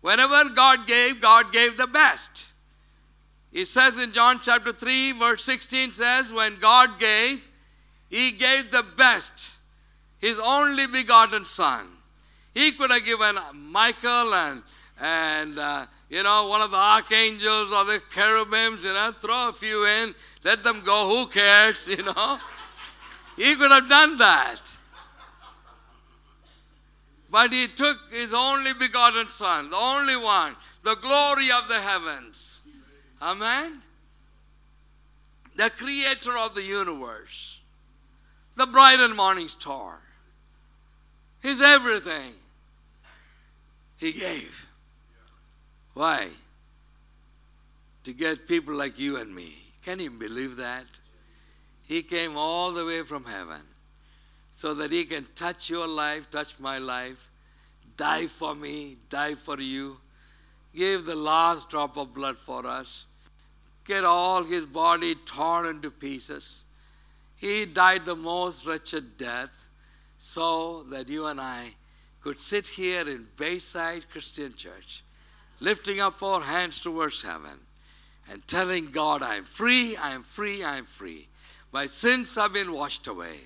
Whenever 0.00 0.50
God 0.50 0.86
gave, 0.86 1.20
God 1.20 1.52
gave 1.52 1.76
the 1.76 1.86
best. 1.86 2.52
He 3.52 3.64
says 3.64 3.98
in 3.98 4.12
John 4.12 4.40
chapter 4.42 4.72
3, 4.72 5.12
verse 5.12 5.42
16 5.44 5.92
says, 5.92 6.32
When 6.32 6.58
God 6.58 6.98
gave, 6.98 7.46
He 8.10 8.30
gave 8.32 8.70
the 8.70 8.84
best, 8.96 9.58
His 10.20 10.38
only 10.38 10.86
begotten 10.86 11.44
Son. 11.44 11.86
He 12.54 12.72
could 12.72 12.90
have 12.90 13.04
given 13.04 13.36
Michael 13.54 14.34
and, 14.34 14.62
and 15.00 15.58
uh, 15.58 15.86
you 16.10 16.22
know, 16.22 16.48
one 16.48 16.60
of 16.60 16.70
the 16.70 16.76
archangels 16.76 17.72
or 17.72 17.84
the 17.84 18.00
cherubims, 18.12 18.84
you 18.84 18.92
know, 18.92 19.12
throw 19.12 19.50
a 19.50 19.52
few 19.52 19.86
in, 19.86 20.14
let 20.44 20.62
them 20.62 20.82
go, 20.84 21.08
who 21.08 21.26
cares, 21.30 21.88
you 21.96 22.02
know. 22.02 22.38
he 23.36 23.54
could 23.56 23.70
have 23.70 23.88
done 23.88 24.16
that. 24.18 24.77
But 27.30 27.52
he 27.52 27.68
took 27.68 27.98
his 28.10 28.32
only 28.32 28.72
begotten 28.72 29.28
Son, 29.28 29.70
the 29.70 29.76
only 29.76 30.16
one, 30.16 30.56
the 30.82 30.96
glory 30.96 31.50
of 31.50 31.68
the 31.68 31.80
heavens. 31.80 32.60
Amen? 33.20 33.82
The 35.56 35.70
creator 35.70 36.38
of 36.38 36.54
the 36.54 36.62
universe, 36.62 37.60
the 38.56 38.66
bright 38.66 39.00
and 39.00 39.14
morning 39.14 39.48
star. 39.48 40.00
He's 41.42 41.60
everything. 41.60 42.32
He 43.98 44.12
gave. 44.12 44.66
Why? 45.94 46.28
To 48.04 48.12
get 48.12 48.48
people 48.48 48.74
like 48.74 48.98
you 48.98 49.18
and 49.18 49.34
me. 49.34 49.56
Can 49.84 49.98
you 49.98 50.10
believe 50.10 50.56
that? 50.56 50.86
He 51.86 52.02
came 52.02 52.36
all 52.36 52.72
the 52.72 52.84
way 52.84 53.02
from 53.02 53.24
heaven 53.24 53.62
so 54.58 54.74
that 54.74 54.90
He 54.90 55.04
can 55.04 55.24
touch 55.36 55.70
your 55.70 55.86
life, 55.86 56.28
touch 56.30 56.58
my 56.58 56.78
life, 56.78 57.30
die 57.96 58.26
for 58.26 58.56
me, 58.56 58.96
die 59.08 59.36
for 59.36 59.60
you, 59.60 59.98
give 60.74 61.06
the 61.06 61.14
last 61.14 61.70
drop 61.70 61.96
of 61.96 62.12
blood 62.12 62.34
for 62.34 62.66
us, 62.66 63.06
get 63.84 64.04
all 64.04 64.42
His 64.42 64.66
body 64.66 65.14
torn 65.14 65.66
into 65.66 65.92
pieces. 65.92 66.64
He 67.36 67.66
died 67.66 68.04
the 68.04 68.16
most 68.16 68.66
wretched 68.66 69.16
death 69.16 69.68
so 70.18 70.82
that 70.90 71.08
you 71.08 71.26
and 71.26 71.40
I 71.40 71.74
could 72.20 72.40
sit 72.40 72.66
here 72.66 73.08
in 73.08 73.28
Bayside 73.36 74.10
Christian 74.10 74.54
Church, 74.56 75.04
lifting 75.60 76.00
up 76.00 76.20
our 76.20 76.40
hands 76.40 76.80
towards 76.80 77.22
heaven 77.22 77.60
and 78.28 78.44
telling 78.48 78.90
God, 78.90 79.22
I 79.22 79.36
am 79.36 79.44
free, 79.44 79.96
I 79.96 80.14
am 80.14 80.24
free, 80.24 80.64
I 80.64 80.78
am 80.78 80.84
free. 80.84 81.28
My 81.72 81.86
sins 81.86 82.34
have 82.34 82.52
been 82.52 82.72
washed 82.72 83.06
away. 83.06 83.42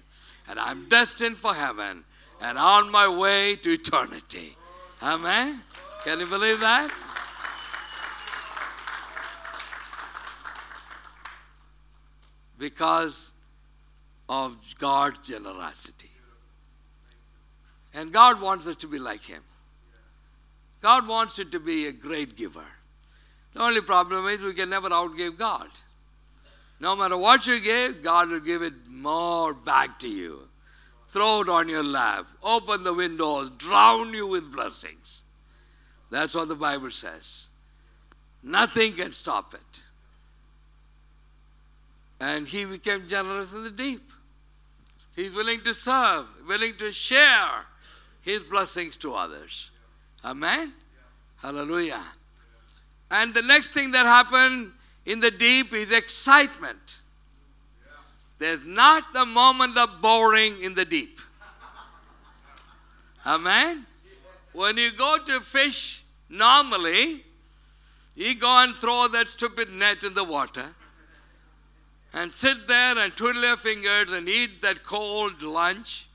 And 0.52 0.60
I'm 0.60 0.86
destined 0.86 1.38
for 1.38 1.54
heaven 1.54 2.04
and 2.42 2.58
on 2.58 2.92
my 2.92 3.08
way 3.08 3.56
to 3.56 3.72
eternity. 3.72 4.54
Amen? 5.02 5.62
Can 6.04 6.20
you 6.20 6.26
believe 6.26 6.60
that? 6.60 6.90
Because 12.58 13.30
of 14.28 14.58
God's 14.78 15.26
generosity. 15.26 16.10
And 17.94 18.12
God 18.12 18.38
wants 18.38 18.66
us 18.66 18.76
to 18.76 18.86
be 18.86 18.98
like 18.98 19.22
Him. 19.22 19.42
God 20.82 21.08
wants 21.08 21.38
you 21.38 21.46
to 21.46 21.60
be 21.60 21.86
a 21.86 21.92
great 21.92 22.36
giver. 22.36 22.66
The 23.54 23.62
only 23.62 23.80
problem 23.80 24.26
is 24.26 24.44
we 24.44 24.52
can 24.52 24.68
never 24.68 24.90
outgive 24.90 25.38
God. 25.38 25.68
No 26.82 26.96
matter 26.96 27.16
what 27.16 27.46
you 27.46 27.60
give, 27.60 28.02
God 28.02 28.30
will 28.30 28.40
give 28.40 28.60
it 28.60 28.72
more 28.90 29.54
back 29.54 30.00
to 30.00 30.08
you. 30.08 30.40
Throw 31.06 31.42
it 31.42 31.48
on 31.48 31.68
your 31.68 31.84
lap, 31.84 32.26
open 32.42 32.82
the 32.82 32.92
windows, 32.92 33.50
drown 33.50 34.12
you 34.12 34.26
with 34.26 34.52
blessings. 34.52 35.22
That's 36.10 36.34
what 36.34 36.48
the 36.48 36.56
Bible 36.56 36.90
says. 36.90 37.46
Nothing 38.42 38.94
can 38.94 39.12
stop 39.12 39.54
it. 39.54 39.84
And 42.20 42.48
he 42.48 42.64
became 42.64 43.06
generous 43.06 43.54
in 43.54 43.62
the 43.62 43.70
deep. 43.70 44.02
He's 45.14 45.34
willing 45.34 45.60
to 45.60 45.74
serve, 45.74 46.26
willing 46.48 46.74
to 46.78 46.90
share 46.90 47.64
his 48.22 48.42
blessings 48.42 48.96
to 48.98 49.14
others. 49.14 49.70
Amen? 50.24 50.72
Hallelujah. 51.42 52.02
And 53.08 53.32
the 53.34 53.42
next 53.42 53.68
thing 53.68 53.92
that 53.92 54.04
happened 54.04 54.72
in 55.04 55.20
the 55.20 55.30
deep 55.30 55.72
is 55.72 55.92
excitement. 55.92 57.00
There's 58.38 58.66
not 58.66 59.04
a 59.16 59.24
moment 59.24 59.76
of 59.76 60.00
boring 60.00 60.60
in 60.60 60.74
the 60.74 60.84
deep. 60.84 61.18
Amen? 63.24 63.86
When 64.52 64.76
you 64.76 64.90
go 64.92 65.16
to 65.26 65.40
fish, 65.40 66.02
normally, 66.28 67.24
you 68.16 68.34
go 68.34 68.62
and 68.64 68.74
throw 68.74 69.08
that 69.08 69.28
stupid 69.28 69.70
net 69.70 70.04
in 70.04 70.14
the 70.14 70.24
water 70.24 70.66
and 72.12 72.34
sit 72.34 72.66
there 72.66 72.98
and 72.98 73.14
twiddle 73.16 73.42
your 73.42 73.56
fingers 73.56 74.12
and 74.12 74.28
eat 74.28 74.60
that 74.60 74.84
cold 74.84 75.42
lunch 75.42 76.06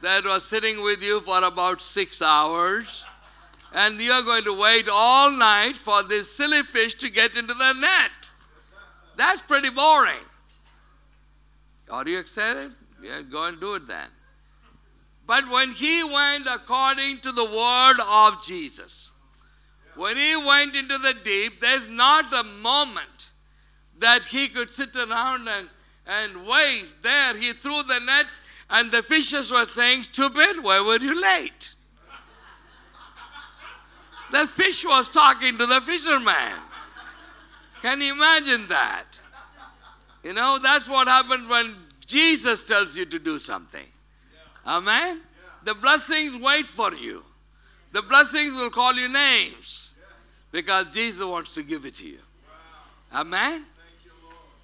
that 0.00 0.24
was 0.24 0.44
sitting 0.44 0.82
with 0.82 1.02
you 1.02 1.20
for 1.20 1.44
about 1.44 1.80
six 1.80 2.20
hours. 2.20 3.04
And 3.72 4.00
you're 4.00 4.22
going 4.22 4.44
to 4.44 4.58
wait 4.58 4.88
all 4.90 5.30
night 5.30 5.76
for 5.76 6.02
this 6.02 6.34
silly 6.34 6.62
fish 6.62 6.94
to 6.96 7.10
get 7.10 7.36
into 7.36 7.54
the 7.54 7.72
net. 7.74 8.25
That's 9.16 9.42
pretty 9.42 9.70
boring. 9.70 10.24
Are 11.90 12.06
you 12.08 12.18
excited? 12.18 12.72
Yeah, 13.02 13.22
go 13.22 13.44
and 13.44 13.60
do 13.60 13.74
it 13.74 13.86
then. 13.86 14.08
But 15.26 15.48
when 15.50 15.72
he 15.72 16.04
went 16.04 16.46
according 16.46 17.18
to 17.20 17.32
the 17.32 17.44
word 17.44 17.96
of 18.00 18.44
Jesus, 18.44 19.10
when 19.96 20.16
he 20.16 20.36
went 20.36 20.76
into 20.76 20.98
the 20.98 21.14
deep, 21.24 21.60
there's 21.60 21.88
not 21.88 22.32
a 22.32 22.44
moment 22.62 23.30
that 23.98 24.24
he 24.24 24.48
could 24.48 24.72
sit 24.72 24.94
around 24.94 25.48
and, 25.48 25.68
and 26.06 26.46
wait 26.46 26.86
there. 27.02 27.36
He 27.36 27.52
threw 27.52 27.82
the 27.82 28.00
net, 28.00 28.26
and 28.70 28.92
the 28.92 29.02
fishes 29.02 29.50
were 29.50 29.64
saying, 29.64 30.04
Stupid, 30.04 30.62
why 30.62 30.80
were 30.80 30.98
you 30.98 31.20
late? 31.20 31.72
the 34.32 34.46
fish 34.46 34.84
was 34.84 35.08
talking 35.08 35.56
to 35.56 35.66
the 35.66 35.80
fisherman. 35.80 36.60
Can 37.82 38.00
you 38.00 38.14
imagine 38.14 38.66
that? 38.68 39.20
You 40.22 40.32
know, 40.32 40.58
that's 40.60 40.88
what 40.88 41.06
happens 41.06 41.48
when 41.48 41.76
Jesus 42.04 42.64
tells 42.64 42.96
you 42.96 43.04
to 43.06 43.18
do 43.18 43.38
something. 43.38 43.86
Amen? 44.66 45.20
The 45.64 45.74
blessings 45.74 46.36
wait 46.36 46.68
for 46.68 46.94
you. 46.94 47.24
The 47.92 48.02
blessings 48.02 48.54
will 48.54 48.70
call 48.70 48.94
you 48.94 49.08
names 49.08 49.94
because 50.52 50.86
Jesus 50.92 51.24
wants 51.24 51.52
to 51.52 51.62
give 51.62 51.86
it 51.86 51.94
to 51.96 52.06
you. 52.06 52.18
Amen? 53.14 53.64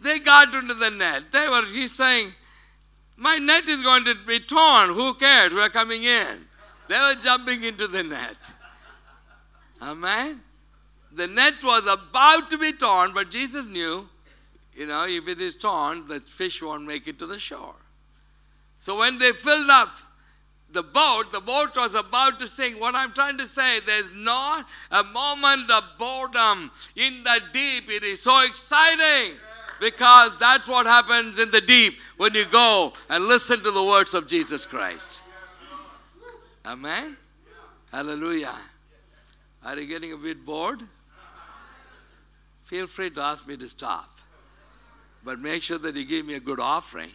They 0.01 0.19
got 0.19 0.55
into 0.55 0.75
the 0.75 0.91
net. 0.91 1.31
They 1.31 1.49
were, 1.49 1.65
he's 1.67 1.95
saying, 1.95 2.33
My 3.17 3.39
net 3.39 3.69
is 3.69 3.83
going 3.83 4.05
to 4.07 4.15
be 4.27 4.41
torn. 4.41 4.89
Who 4.91 5.15
cares? 5.15 5.55
We're 5.55 5.69
coming 5.69 6.03
in. 6.03 6.41
They 6.89 6.99
were 6.99 7.15
jumping 7.21 7.63
into 7.63 7.87
the 7.87 8.03
net. 8.03 8.53
Amen? 9.81 10.41
The 11.15 11.27
net 11.27 11.63
was 11.63 11.87
about 11.87 12.49
to 12.51 12.59
be 12.59 12.73
torn, 12.73 13.13
but 13.13 13.31
Jesus 13.31 13.67
knew, 13.67 14.09
you 14.75 14.87
know, 14.87 15.07
if 15.07 15.29
it 15.29 15.41
is 15.41 15.57
torn, 15.57 16.07
the 16.09 16.21
fish 16.21 16.63
won't 16.63 16.87
make 16.87 17.07
it 17.07 17.19
to 17.19 17.27
the 17.27 17.39
shore. 17.39 17.75
So 18.79 18.99
when 18.99 19.19
they 19.19 19.33
filled 19.33 19.69
up 19.69 19.95
the 20.73 20.83
boat, 20.83 21.33
the 21.33 21.41
boat 21.41 21.77
was 21.77 21.95
about 21.95 22.41
to 22.41 22.49
sink. 22.49 22.81
What 22.81 22.95
I'm 22.95 23.13
trying 23.13 23.37
to 23.39 23.47
say, 23.47 23.81
there's 23.81 24.15
not 24.15 24.67
a 24.91 25.05
moment 25.05 25.71
of 25.71 25.85
boredom 25.99 26.71
in 26.97 27.23
the 27.23 27.41
deep. 27.53 27.91
It 27.91 28.03
is 28.03 28.23
so 28.23 28.45
exciting 28.47 29.37
because 29.81 30.37
that's 30.39 30.67
what 30.67 30.87
happens 30.87 31.39
in 31.39 31.51
the 31.51 31.61
deep 31.61 31.99
when 32.17 32.35
you 32.35 32.47
go 32.47 32.95
and 33.11 33.25
listen 33.25 33.63
to 33.63 33.71
the 33.71 33.85
words 33.85 34.15
of 34.15 34.27
Jesus 34.27 34.65
Christ. 34.65 35.23
Amen? 36.65 37.17
Hallelujah. 37.91 38.57
Are 39.65 39.79
you 39.79 39.87
getting 39.87 40.13
a 40.13 40.17
bit 40.17 40.45
bored? 40.47 40.83
Feel 42.73 42.87
free 42.87 43.11
to 43.11 43.21
ask 43.21 43.47
me 43.47 43.55
to 43.59 43.69
stop. 43.69 44.09
But 45.23 45.39
make 45.39 45.63
sure 45.63 45.77
that 45.77 45.95
you 45.95 46.07
give 46.07 46.25
me 46.25 46.37
a 46.37 46.41
good 46.41 46.59
offering. 46.59 47.11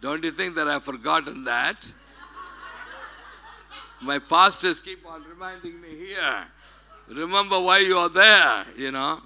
Don't 0.00 0.22
you 0.22 0.30
think 0.30 0.54
that 0.54 0.68
I've 0.68 0.84
forgotten 0.84 1.42
that? 1.42 1.92
My 4.00 4.20
pastors 4.20 4.80
keep 4.80 5.04
on 5.04 5.24
reminding 5.28 5.80
me 5.80 5.88
here. 5.88 6.46
Remember 7.08 7.58
why 7.58 7.78
you 7.78 7.96
are 7.96 8.08
there, 8.08 8.66
you 8.76 8.92
know. 8.92 9.20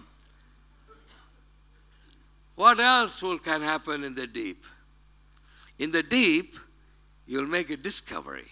What 2.54 2.80
else 2.80 3.22
will 3.22 3.38
can 3.38 3.60
happen 3.60 4.02
in 4.02 4.14
the 4.14 4.26
deep? 4.26 4.64
In 5.78 5.92
the 5.92 6.02
deep, 6.02 6.54
you'll 7.26 7.46
make 7.46 7.68
a 7.68 7.76
discovery. 7.76 8.51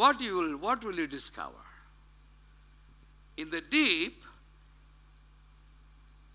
What 0.00 0.22
you 0.22 0.34
will 0.38 0.56
what 0.56 0.82
will 0.82 0.94
you 0.94 1.06
discover? 1.06 1.66
In 3.36 3.50
the 3.50 3.60
deep, 3.60 4.22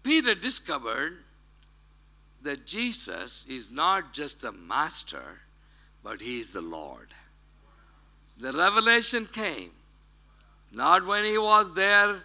Peter 0.04 0.36
discovered 0.36 1.18
that 2.44 2.68
Jesus 2.68 3.44
is 3.50 3.72
not 3.72 4.14
just 4.14 4.44
a 4.44 4.52
master, 4.52 5.40
but 6.04 6.22
he 6.22 6.40
is 6.40 6.54
the 6.54 6.62
Lord. 6.62 7.08
The 8.38 8.52
revelation 8.52 9.26
came 9.26 9.72
not 10.72 11.08
when 11.08 11.26
he 11.26 11.40
was 11.40 11.74
there 11.74 12.18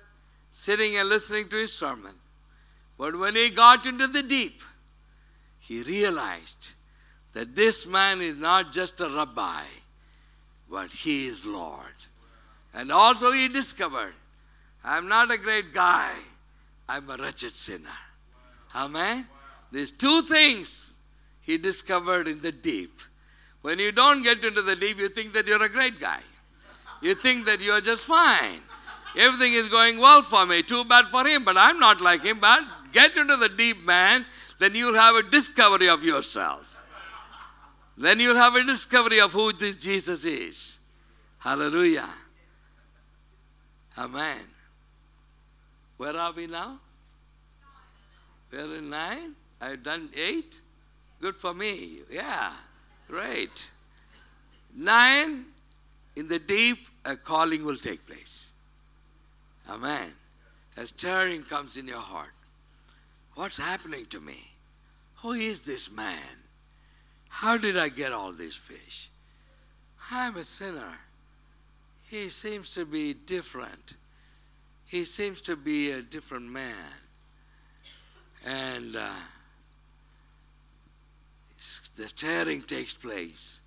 sitting 0.52 0.94
and 0.98 1.08
listening 1.08 1.48
to 1.48 1.56
his 1.56 1.72
sermon, 1.72 2.16
but 2.98 3.18
when 3.18 3.34
he 3.34 3.48
got 3.48 3.86
into 3.86 4.08
the 4.08 4.22
deep, 4.22 4.60
he 5.58 5.80
realized 5.80 6.72
that 7.32 7.56
this 7.56 7.86
man 7.86 8.20
is 8.20 8.36
not 8.36 8.72
just 8.72 9.00
a 9.00 9.08
rabbi, 9.08 9.62
but 10.70 10.92
he 10.92 11.26
is 11.26 11.44
Lord. 11.44 11.94
And 12.72 12.92
also 12.92 13.32
he 13.32 13.48
discovered, 13.48 14.14
I'm 14.84 15.08
not 15.08 15.30
a 15.30 15.36
great 15.36 15.74
guy, 15.74 16.16
I'm 16.88 17.10
a 17.10 17.16
wretched 17.16 17.52
sinner. 17.52 17.88
Amen? 18.74 19.26
There's 19.72 19.92
two 19.92 20.22
things 20.22 20.92
he 21.42 21.58
discovered 21.58 22.28
in 22.28 22.40
the 22.40 22.52
deep. 22.52 22.92
When 23.62 23.78
you 23.78 23.92
don't 23.92 24.22
get 24.22 24.44
into 24.44 24.62
the 24.62 24.76
deep, 24.76 24.98
you 24.98 25.08
think 25.08 25.32
that 25.32 25.46
you're 25.46 25.62
a 25.62 25.68
great 25.68 26.00
guy. 26.00 26.20
You 27.02 27.14
think 27.14 27.46
that 27.46 27.60
you're 27.60 27.80
just 27.80 28.04
fine. 28.04 28.60
Everything 29.16 29.54
is 29.54 29.68
going 29.68 29.98
well 29.98 30.22
for 30.22 30.46
me. 30.46 30.62
Too 30.62 30.84
bad 30.84 31.06
for 31.06 31.26
him, 31.26 31.44
but 31.44 31.56
I'm 31.58 31.78
not 31.80 32.00
like 32.00 32.22
him. 32.22 32.38
But 32.40 32.64
get 32.92 33.16
into 33.16 33.36
the 33.36 33.48
deep, 33.48 33.84
man, 33.84 34.24
then 34.58 34.74
you'll 34.74 34.94
have 34.94 35.16
a 35.16 35.22
discovery 35.28 35.88
of 35.88 36.04
yourself. 36.04 36.69
Then 38.00 38.18
you'll 38.18 38.36
have 38.36 38.56
a 38.56 38.64
discovery 38.64 39.20
of 39.20 39.34
who 39.34 39.52
this 39.52 39.76
Jesus 39.76 40.24
is. 40.24 40.78
Hallelujah. 41.38 42.08
Amen. 43.98 44.40
Where 45.98 46.16
are 46.16 46.32
we 46.32 46.46
now? 46.46 46.78
We're 48.50 48.74
in 48.76 48.88
nine. 48.88 49.34
I've 49.60 49.82
done 49.82 50.08
eight. 50.16 50.62
Good 51.20 51.36
for 51.36 51.52
me. 51.52 51.98
Yeah, 52.10 52.52
great. 53.06 53.70
Nine, 54.74 55.44
in 56.16 56.26
the 56.26 56.38
deep, 56.38 56.78
a 57.04 57.16
calling 57.16 57.66
will 57.66 57.76
take 57.76 58.06
place. 58.06 58.50
Amen. 59.68 60.12
A 60.78 60.86
stirring 60.86 61.42
comes 61.42 61.76
in 61.76 61.86
your 61.86 62.00
heart. 62.00 62.32
What's 63.34 63.58
happening 63.58 64.06
to 64.06 64.20
me? 64.20 64.52
Who 65.16 65.32
is 65.32 65.60
this 65.60 65.92
man? 65.92 66.39
How 67.40 67.56
did 67.56 67.78
I 67.78 67.88
get 67.88 68.12
all 68.12 68.32
these 68.32 68.54
fish? 68.54 69.08
I'm 70.10 70.36
a 70.36 70.44
sinner. 70.44 70.98
He 72.10 72.28
seems 72.28 72.74
to 72.74 72.84
be 72.84 73.14
different. 73.14 73.94
He 74.84 75.06
seems 75.06 75.40
to 75.42 75.56
be 75.56 75.90
a 75.90 76.02
different 76.02 76.50
man. 76.50 76.92
And 78.44 78.94
uh, 78.94 79.08
the 81.96 82.08
stirring 82.08 82.60
takes 82.60 82.94
place 82.94 83.60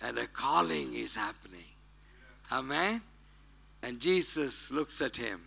and 0.00 0.16
a 0.16 0.28
calling 0.28 0.94
is 0.94 1.16
happening. 1.16 1.72
Amen? 2.52 3.00
And 3.82 3.98
Jesus 3.98 4.70
looks 4.70 5.02
at 5.02 5.16
him 5.16 5.40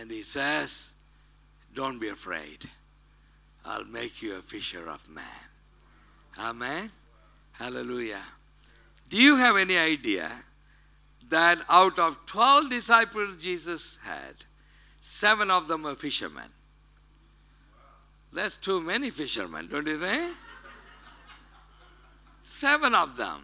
and 0.00 0.10
he 0.10 0.22
says, 0.22 0.94
Don't 1.74 2.00
be 2.00 2.08
afraid. 2.08 2.70
I'll 3.66 3.84
make 3.84 4.22
you 4.22 4.38
a 4.38 4.40
fisher 4.40 4.88
of 4.88 5.06
man. 5.10 5.51
Amen? 6.38 6.90
Hallelujah. 7.52 8.22
Do 9.08 9.16
you 9.16 9.36
have 9.36 9.56
any 9.56 9.76
idea 9.76 10.30
that 11.28 11.58
out 11.68 11.98
of 11.98 12.24
12 12.26 12.70
disciples 12.70 13.36
Jesus 13.36 13.98
had, 14.04 14.34
seven 15.00 15.50
of 15.50 15.68
them 15.68 15.82
were 15.82 15.94
fishermen? 15.94 16.48
That's 18.32 18.56
too 18.56 18.80
many 18.80 19.10
fishermen, 19.10 19.68
don't 19.70 19.86
you 19.86 19.98
think? 19.98 20.34
Seven 22.42 22.94
of 22.94 23.16
them. 23.16 23.42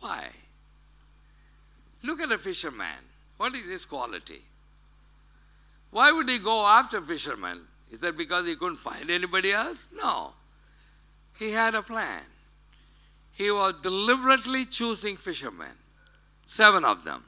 Why? 0.00 0.28
Look 2.02 2.20
at 2.20 2.30
a 2.30 2.38
fisherman. 2.38 2.98
What 3.36 3.54
is 3.54 3.66
his 3.66 3.84
quality? 3.84 4.42
Why 5.90 6.12
would 6.12 6.28
he 6.28 6.38
go 6.38 6.66
after 6.66 7.00
fishermen? 7.00 7.60
Is 7.90 8.00
that 8.00 8.16
because 8.16 8.46
he 8.46 8.56
couldn't 8.56 8.76
find 8.76 9.10
anybody 9.10 9.52
else? 9.52 9.88
No. 9.94 10.32
He 11.38 11.52
had 11.52 11.74
a 11.74 11.82
plan. 11.82 12.22
He 13.34 13.50
was 13.50 13.74
deliberately 13.82 14.64
choosing 14.64 15.16
fishermen, 15.16 15.76
seven 16.46 16.84
of 16.84 17.04
them. 17.04 17.22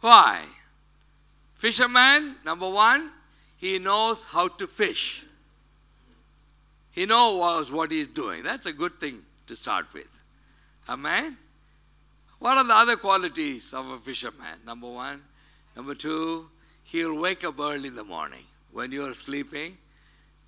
Why? 0.00 0.44
Fisherman, 1.56 2.36
number 2.44 2.68
one, 2.68 3.10
he 3.58 3.78
knows 3.78 4.24
how 4.24 4.48
to 4.48 4.66
fish. 4.66 5.24
He 6.92 7.04
knows 7.04 7.70
what 7.70 7.92
he's 7.92 8.06
doing. 8.06 8.42
That's 8.42 8.66
a 8.66 8.72
good 8.72 8.94
thing 8.94 9.18
to 9.46 9.54
start 9.54 9.92
with. 9.92 10.22
Amen? 10.88 11.36
What 12.38 12.56
are 12.56 12.64
the 12.64 12.74
other 12.74 12.96
qualities 12.96 13.74
of 13.74 13.86
a 13.90 13.98
fisherman? 13.98 14.60
Number 14.64 14.88
one. 14.88 15.20
Number 15.76 15.94
two, 15.94 16.48
he'll 16.84 17.20
wake 17.20 17.44
up 17.44 17.60
early 17.60 17.88
in 17.88 17.96
the 17.96 18.04
morning. 18.04 18.44
When 18.72 18.90
you're 18.92 19.14
sleeping 19.14 19.76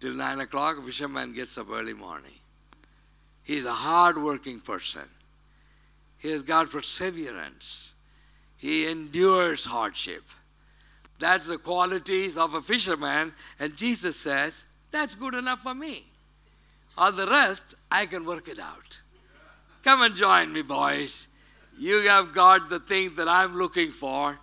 till 0.01 0.15
9 0.15 0.41
o'clock, 0.41 0.79
a 0.79 0.83
fisherman 0.83 1.35
gets 1.35 1.57
up 1.59 1.71
early 1.71 1.95
morning. 1.95 2.33
He's 3.45 3.67
a 3.67 3.73
hard-working 3.73 4.61
person. 4.61 5.03
He 6.19 6.31
has 6.31 6.43
got 6.43 6.71
perseverance. 6.71 7.95
He 8.57 8.91
endures 8.91 9.65
hardship. 9.65 10.25
That's 11.19 11.47
the 11.47 11.59
qualities 11.59 12.37
of 12.37 12.55
a 12.55 12.63
fisherman. 12.63 13.33
And 13.59 13.77
Jesus 13.77 14.17
says, 14.17 14.65
that's 14.91 15.15
good 15.15 15.35
enough 15.35 15.61
for 15.61 15.75
me. 15.75 16.05
All 16.99 17.13
the 17.13 17.27
rest, 17.27 17.75
I 17.91 18.07
can 18.07 18.25
work 18.25 18.49
it 18.49 18.59
out. 18.59 19.01
Come 19.85 20.03
and 20.03 20.15
join 20.15 20.53
me, 20.53 20.63
boys. 20.63 21.29
You 21.79 22.07
have 22.09 22.35
got 22.35 22.69
the 22.69 22.81
thing 22.81 23.15
that 23.15 23.29
I'm 23.29 23.57
looking 23.57 23.91
for, 23.91 24.39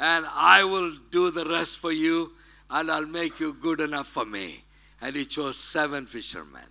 and 0.00 0.26
I 0.34 0.64
will 0.64 0.92
do 1.10 1.30
the 1.30 1.44
rest 1.44 1.78
for 1.78 1.92
you, 1.92 2.32
and 2.68 2.90
I'll 2.90 3.06
make 3.06 3.38
you 3.38 3.52
good 3.52 3.80
enough 3.80 4.08
for 4.08 4.24
me. 4.24 4.64
And 5.02 5.16
he 5.16 5.24
chose 5.24 5.56
seven 5.56 6.04
fishermen. 6.04 6.66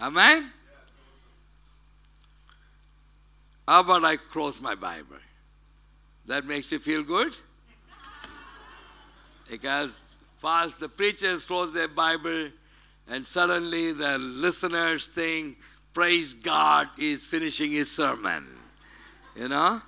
Amen? 0.00 0.50
How 3.66 3.80
about 3.80 4.04
I 4.04 4.16
close 4.16 4.60
my 4.60 4.74
Bible? 4.74 5.16
That 6.26 6.44
makes 6.44 6.72
you 6.72 6.78
feel 6.78 7.02
good? 7.02 7.32
Because 9.50 9.94
fast 10.40 10.80
the 10.80 10.88
preachers 10.88 11.44
close 11.44 11.72
their 11.72 11.88
Bible 11.88 12.48
and 13.08 13.26
suddenly 13.26 13.92
the 13.92 14.18
listeners 14.18 15.08
think, 15.08 15.58
praise 15.92 16.32
God, 16.32 16.88
is 16.98 17.24
finishing 17.24 17.72
his 17.72 17.90
sermon. 17.90 18.46
You 19.36 19.48
know? 19.48 19.82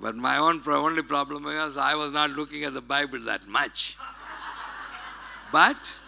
But 0.00 0.16
my 0.16 0.38
own 0.38 0.62
only 0.66 1.02
problem 1.02 1.44
was 1.44 1.76
I 1.76 1.94
was 1.94 2.12
not 2.12 2.30
looking 2.30 2.64
at 2.64 2.74
the 2.74 2.80
Bible 2.80 3.20
that 3.20 3.46
much. 3.46 3.96
But 5.52 5.98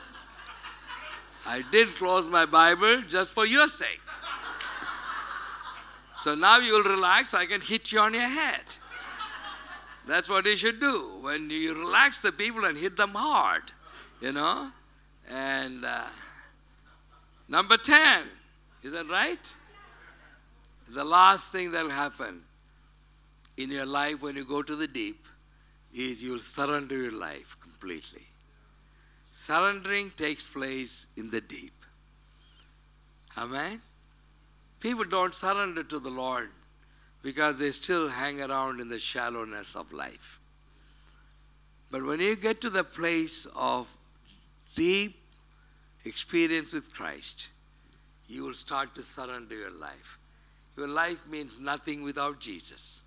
I 1.49 1.65
did 1.73 1.89
close 1.97 2.29
my 2.29 2.45
Bible 2.45 3.01
just 3.09 3.33
for 3.33 3.47
your 3.47 3.69
sake. 3.69 4.03
So 6.21 6.35
now 6.35 6.59
you'll 6.59 6.83
relax, 6.83 7.31
so 7.31 7.39
I 7.39 7.47
can 7.47 7.63
hit 7.63 7.91
you 7.91 8.01
on 8.01 8.13
your 8.13 8.29
head. 8.29 8.65
That's 10.07 10.29
what 10.29 10.45
you 10.45 10.57
should 10.57 10.79
do. 10.79 11.11
When 11.23 11.49
you 11.49 11.75
relax 11.75 12.21
the 12.21 12.33
people 12.33 12.67
and 12.67 12.77
hit 12.77 12.99
them 12.99 13.13
hard, 13.15 13.63
you 14.21 14.33
know? 14.33 14.69
And 15.31 15.87
uh, 15.87 16.05
number 17.49 17.79
10, 17.79 18.25
is 18.83 18.93
that 18.93 19.09
right? 19.09 19.55
The 20.91 21.05
last 21.05 21.51
thing 21.51 21.71
that 21.73 21.83
will 21.83 21.91
happen 21.91 22.43
in 23.57 23.71
your 23.71 23.87
life 23.87 24.21
when 24.21 24.37
you 24.37 24.45
go 24.45 24.63
to 24.63 24.77
the 24.77 24.87
deep 24.87 25.25
is 25.95 26.23
you'll 26.23 26.41
surrender 26.41 26.95
your 26.95 27.19
life 27.19 27.57
completely. 27.59 28.27
Surrendering 29.41 30.11
takes 30.17 30.49
place 30.49 31.07
in 31.17 31.31
the 31.31 31.41
deep. 31.41 31.73
Amen? 33.37 33.81
People 34.81 35.05
don't 35.05 35.33
surrender 35.33 35.85
to 35.85 36.01
the 36.01 36.11
Lord 36.11 36.51
because 37.23 37.57
they 37.57 37.71
still 37.71 38.09
hang 38.09 38.43
around 38.43 38.81
in 38.81 38.89
the 38.89 38.99
shallowness 38.99 39.77
of 39.77 39.93
life. 39.93 40.41
But 41.89 42.05
when 42.05 42.19
you 42.19 42.35
get 42.35 42.61
to 42.63 42.69
the 42.69 42.83
place 42.83 43.47
of 43.57 43.87
deep 44.75 45.17
experience 46.05 46.73
with 46.73 46.93
Christ, 46.93 47.51
you 48.29 48.43
will 48.43 48.55
start 48.55 48.97
to 48.97 49.05
surrender 49.05 49.55
your 49.55 49.71
life. 49.71 50.19
Your 50.77 50.89
life 50.89 51.29
means 51.29 51.61
nothing 51.61 52.03
without 52.03 52.41
Jesus. 52.41 53.03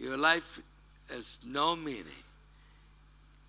Your 0.00 0.16
life 0.16 0.60
has 1.08 1.38
no 1.46 1.76
meaning. 1.76 2.24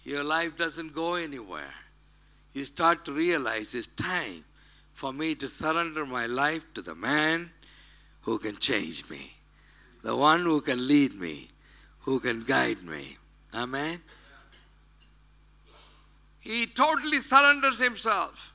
Your 0.03 0.23
life 0.23 0.55
doesn't 0.55 0.93
go 0.93 1.15
anywhere. 1.15 1.73
You 2.53 2.65
start 2.65 3.03
to 3.05 3.11
realize 3.11 3.73
it's 3.73 3.87
time 3.87 4.43
for 4.93 5.11
me 5.11 5.35
to 5.35 5.47
surrender 5.47 6.05
my 6.05 6.27
life 6.27 6.71
to 6.75 6.81
the 6.81 6.93
man 6.93 7.49
who 8.21 8.37
can 8.37 8.55
change 8.57 9.09
me, 9.09 9.33
the 10.03 10.15
one 10.15 10.41
who 10.41 10.61
can 10.61 10.87
lead 10.87 11.19
me, 11.19 11.49
who 12.01 12.19
can 12.19 12.43
guide 12.43 12.83
me. 12.83 13.17
Amen? 13.53 13.99
He 16.39 16.67
totally 16.67 17.19
surrenders 17.19 17.79
himself. 17.79 18.53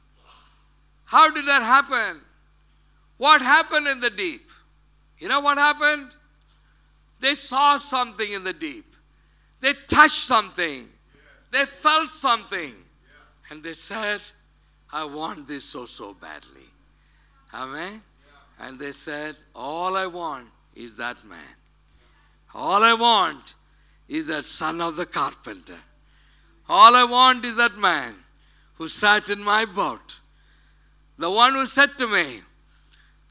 How 1.07 1.31
did 1.31 1.47
that 1.47 1.63
happen? 1.63 2.21
What 3.17 3.43
happened 3.43 3.89
in 3.89 4.01
the 4.01 4.11
deep? 4.11 4.51
You 5.19 5.29
know 5.29 5.41
what 5.41 5.59
happened? 5.59 6.15
They 7.21 7.35
saw 7.35 7.79
something 7.79 8.31
in 8.31 8.45
the 8.45 8.53
deep. 8.53 8.85
They 9.61 9.75
touched 9.89 10.13
something. 10.13 10.87
They 11.51 11.65
felt 11.65 12.11
something. 12.11 12.75
And 13.51 13.63
they 13.63 13.75
said, 13.75 14.21
I 14.93 15.05
want 15.05 15.47
this 15.49 15.65
so, 15.65 15.87
so 15.87 16.15
badly. 16.15 16.69
Amen? 17.53 18.03
And 18.61 18.79
they 18.79 18.93
said, 18.93 19.37
All 19.55 19.97
I 19.97 20.07
want 20.07 20.49
is 20.75 20.97
that 20.97 21.25
man. 21.25 21.55
All 22.55 22.83
I 22.83 22.95
want 22.95 23.55
is 24.09 24.27
that 24.27 24.45
son 24.45 24.81
of 24.81 24.97
the 24.97 25.07
carpenter. 25.07 25.79
All 26.69 26.95
I 26.95 27.05
want 27.05 27.45
is 27.45 27.57
that 27.57 27.77
man 27.79 28.15
who 28.77 28.89
sat 28.89 29.31
in 29.31 29.43
my 29.43 29.65
boat. 29.65 30.19
The 31.19 31.31
one 31.31 31.55
who 31.55 31.67
said 31.67 31.97
to 31.99 32.07
me, 32.07 32.41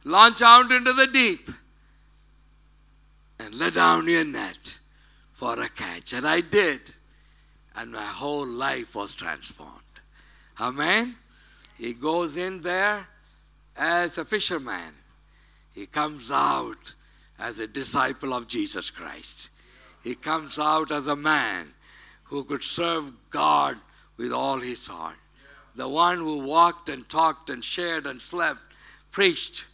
Launch 0.04 0.42
out 0.42 0.72
into 0.72 0.94
the 0.94 1.08
deep 1.08 1.50
and 3.40 3.54
let 3.56 3.74
down 3.74 4.08
your 4.08 4.26
net 4.26 4.80
for 5.32 5.60
a 5.60 5.70
catch. 5.70 6.14
And 6.14 6.26
I 6.26 6.42
did. 6.42 6.80
And 7.76 7.92
my 7.92 8.06
whole 8.06 8.48
life 8.48 8.96
was 8.96 9.14
transformed. 9.14 9.87
Amen? 10.60 11.16
He 11.78 11.94
goes 11.94 12.38
in 12.38 12.62
there 12.62 13.08
as 13.78 14.18
a 14.18 14.26
fisherman. 14.26 14.94
He 15.76 15.86
comes 15.86 16.32
out 16.32 16.94
as 17.40 17.60
a 17.60 17.68
disciple 17.68 18.34
of 18.34 18.48
Jesus 18.48 18.90
Christ. 18.90 19.50
He 20.04 20.16
comes 20.16 20.58
out 20.58 20.92
as 20.92 21.08
a 21.08 21.16
man 21.16 21.74
who 22.26 22.44
could 22.44 22.64
serve 22.64 23.12
God 23.30 23.78
with 24.18 24.34
all 24.34 24.60
his 24.60 24.88
heart. 24.88 25.18
The 25.76 25.88
one 25.88 26.18
who 26.18 26.40
walked 26.40 26.90
and 26.90 27.08
talked 27.08 27.50
and 27.52 27.64
shared 27.64 28.08
and 28.08 28.20
slept, 28.20 28.60
preached, 29.12 29.66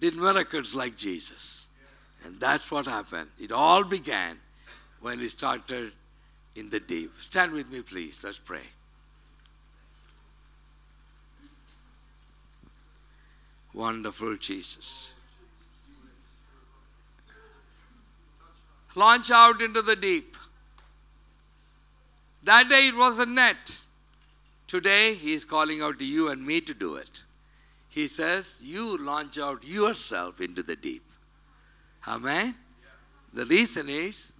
did 0.00 0.16
miracles 0.16 0.74
like 0.74 0.96
Jesus. 0.96 1.66
And 2.24 2.40
that's 2.40 2.70
what 2.70 2.86
happened. 2.86 3.28
It 3.38 3.52
all 3.52 3.84
began 3.84 4.38
when 5.00 5.18
he 5.18 5.28
started 5.28 5.92
in 6.56 6.70
the 6.70 6.80
deep. 6.80 7.14
Stand 7.14 7.52
with 7.52 7.70
me, 7.70 7.82
please. 7.82 8.22
Let's 8.24 8.38
pray. 8.38 8.62
Wonderful 13.74 14.36
Jesus. 14.36 15.12
Launch 18.94 19.30
out 19.30 19.62
into 19.62 19.80
the 19.80 19.96
deep. 19.96 20.36
That 22.44 22.68
day 22.68 22.88
it 22.88 22.96
was 22.96 23.18
a 23.18 23.26
net. 23.26 23.80
Today 24.66 25.14
he 25.14 25.32
is 25.32 25.44
calling 25.44 25.80
out 25.80 25.98
to 25.98 26.04
you 26.04 26.28
and 26.28 26.46
me 26.46 26.60
to 26.60 26.74
do 26.74 26.96
it. 26.96 27.24
He 27.88 28.08
says, 28.08 28.60
You 28.62 28.98
launch 28.98 29.38
out 29.38 29.64
yourself 29.64 30.40
into 30.40 30.62
the 30.62 30.76
deep. 30.76 31.04
Amen? 32.06 32.54
The 33.32 33.46
reason 33.46 33.88
is, 33.88 34.32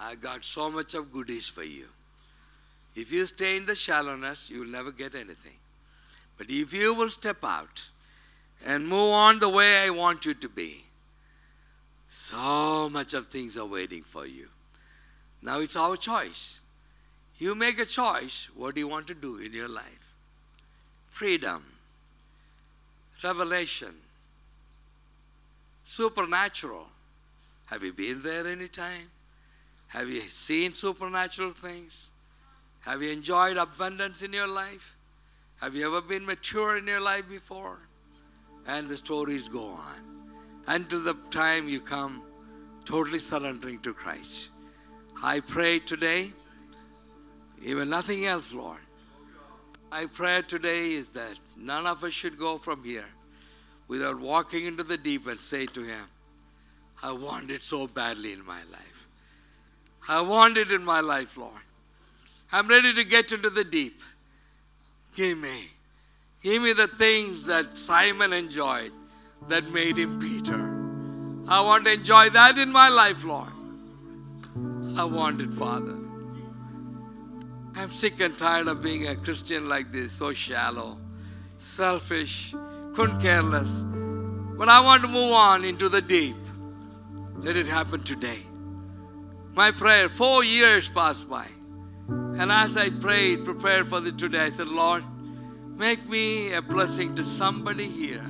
I 0.00 0.16
got 0.16 0.44
so 0.44 0.70
much 0.70 0.94
of 0.94 1.12
goodies 1.12 1.46
for 1.46 1.62
you. 1.62 1.86
If 2.96 3.12
you 3.12 3.26
stay 3.26 3.56
in 3.56 3.66
the 3.66 3.74
shallowness, 3.74 4.50
you 4.50 4.60
will 4.60 4.66
never 4.66 4.90
get 4.90 5.14
anything. 5.14 5.58
But 6.36 6.48
if 6.50 6.72
you 6.74 6.94
will 6.94 7.08
step 7.08 7.44
out 7.44 7.88
and 8.66 8.86
move 8.86 9.12
on 9.12 9.38
the 9.38 9.48
way 9.48 9.78
I 9.78 9.90
want 9.90 10.24
you 10.24 10.34
to 10.34 10.48
be, 10.48 10.84
so 12.08 12.88
much 12.90 13.14
of 13.14 13.26
things 13.26 13.56
are 13.56 13.66
waiting 13.66 14.02
for 14.02 14.26
you. 14.26 14.48
Now 15.42 15.60
it's 15.60 15.76
our 15.76 15.96
choice. 15.96 16.60
You 17.38 17.54
make 17.54 17.80
a 17.80 17.84
choice. 17.84 18.48
What 18.54 18.74
do 18.74 18.80
you 18.80 18.88
want 18.88 19.06
to 19.08 19.14
do 19.14 19.38
in 19.38 19.52
your 19.52 19.68
life? 19.68 20.14
Freedom, 21.08 21.64
revelation, 23.24 23.94
supernatural. 25.84 26.86
Have 27.66 27.82
you 27.82 27.92
been 27.92 28.22
there 28.22 28.46
any 28.46 28.68
time? 28.68 29.10
Have 29.88 30.08
you 30.08 30.20
seen 30.20 30.72
supernatural 30.72 31.50
things? 31.50 32.10
Have 32.82 33.02
you 33.02 33.10
enjoyed 33.10 33.56
abundance 33.56 34.22
in 34.22 34.32
your 34.32 34.48
life? 34.48 34.96
Have 35.60 35.74
you 35.74 35.86
ever 35.86 36.00
been 36.00 36.26
mature 36.26 36.76
in 36.76 36.86
your 36.86 37.00
life 37.00 37.28
before? 37.28 37.78
And 38.66 38.88
the 38.88 38.96
stories 38.96 39.48
go 39.48 39.66
on 39.66 40.00
until 40.66 41.00
the 41.00 41.14
time 41.30 41.68
you 41.68 41.80
come 41.80 42.22
totally 42.84 43.18
surrendering 43.18 43.78
to 43.80 43.92
Christ. 43.92 44.50
I 45.22 45.40
pray 45.40 45.78
today, 45.78 46.32
even 47.64 47.90
nothing 47.90 48.26
else, 48.26 48.52
Lord. 48.52 48.80
My 49.90 50.06
prayer 50.06 50.42
today 50.42 50.92
is 50.92 51.08
that 51.10 51.38
none 51.56 51.86
of 51.86 52.02
us 52.02 52.12
should 52.12 52.38
go 52.38 52.58
from 52.58 52.82
here 52.82 53.04
without 53.88 54.18
walking 54.18 54.64
into 54.64 54.82
the 54.82 54.96
deep 54.96 55.26
and 55.26 55.38
say 55.38 55.66
to 55.66 55.82
Him, 55.82 56.04
I 57.02 57.12
want 57.12 57.50
it 57.50 57.62
so 57.62 57.86
badly 57.86 58.32
in 58.32 58.44
my 58.46 58.62
life. 58.70 59.06
I 60.08 60.20
want 60.20 60.56
it 60.56 60.70
in 60.70 60.84
my 60.84 61.00
life, 61.00 61.36
Lord. 61.36 61.60
I'm 62.52 62.68
ready 62.68 62.94
to 62.94 63.04
get 63.04 63.32
into 63.32 63.50
the 63.50 63.64
deep. 63.64 64.00
Give 65.14 65.38
me. 65.38 65.68
Give 66.42 66.60
me 66.60 66.72
the 66.72 66.88
things 66.88 67.46
that 67.46 67.78
Simon 67.78 68.32
enjoyed 68.32 68.90
that 69.46 69.72
made 69.72 69.96
him 69.96 70.18
Peter. 70.18 70.58
I 71.48 71.60
want 71.60 71.84
to 71.84 71.92
enjoy 71.92 72.30
that 72.30 72.58
in 72.58 72.72
my 72.72 72.88
life, 72.88 73.24
Lord. 73.24 73.52
I 74.96 75.04
want 75.04 75.40
it, 75.40 75.52
Father. 75.52 75.96
I'm 77.76 77.90
sick 77.90 78.20
and 78.20 78.36
tired 78.36 78.66
of 78.66 78.82
being 78.82 79.06
a 79.06 79.14
Christian 79.14 79.68
like 79.68 79.92
this, 79.92 80.12
so 80.12 80.32
shallow, 80.32 80.98
selfish, 81.58 82.54
couldn't 82.94 83.20
care 83.20 83.42
less. 83.42 83.84
But 84.58 84.68
I 84.68 84.80
want 84.80 85.02
to 85.02 85.08
move 85.08 85.32
on 85.32 85.64
into 85.64 85.88
the 85.88 86.02
deep. 86.02 86.36
Let 87.36 87.56
it 87.56 87.66
happen 87.66 88.02
today. 88.02 88.40
My 89.54 89.70
prayer, 89.70 90.08
four 90.08 90.42
years 90.42 90.88
passed 90.88 91.30
by. 91.30 91.46
And 92.08 92.50
as 92.50 92.76
I 92.76 92.90
prayed, 92.90 93.44
prepared 93.44 93.86
for 93.86 94.00
the 94.00 94.12
today, 94.12 94.46
I 94.46 94.50
said, 94.50 94.68
Lord, 94.68 95.04
make 95.82 96.08
me 96.08 96.52
a 96.52 96.62
blessing 96.62 97.12
to 97.12 97.24
somebody 97.24 97.88
here 97.88 98.24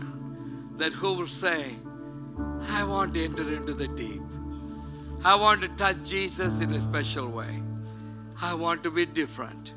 that 0.79 0.91
who 0.91 1.13
will 1.13 1.27
say, 1.27 1.77
I 2.71 2.83
want 2.83 3.13
to 3.13 3.23
enter 3.23 3.47
into 3.55 3.75
the 3.75 3.89
deep. 3.89 4.23
I 5.23 5.35
want 5.35 5.61
to 5.61 5.69
touch 5.69 5.99
Jesus 6.03 6.63
in 6.63 6.73
a 6.73 6.81
special 6.81 7.29
way. 7.29 7.63
I 8.41 8.55
want 8.55 8.83
to 8.85 8.91
be 8.91 9.05
different. 9.05 9.75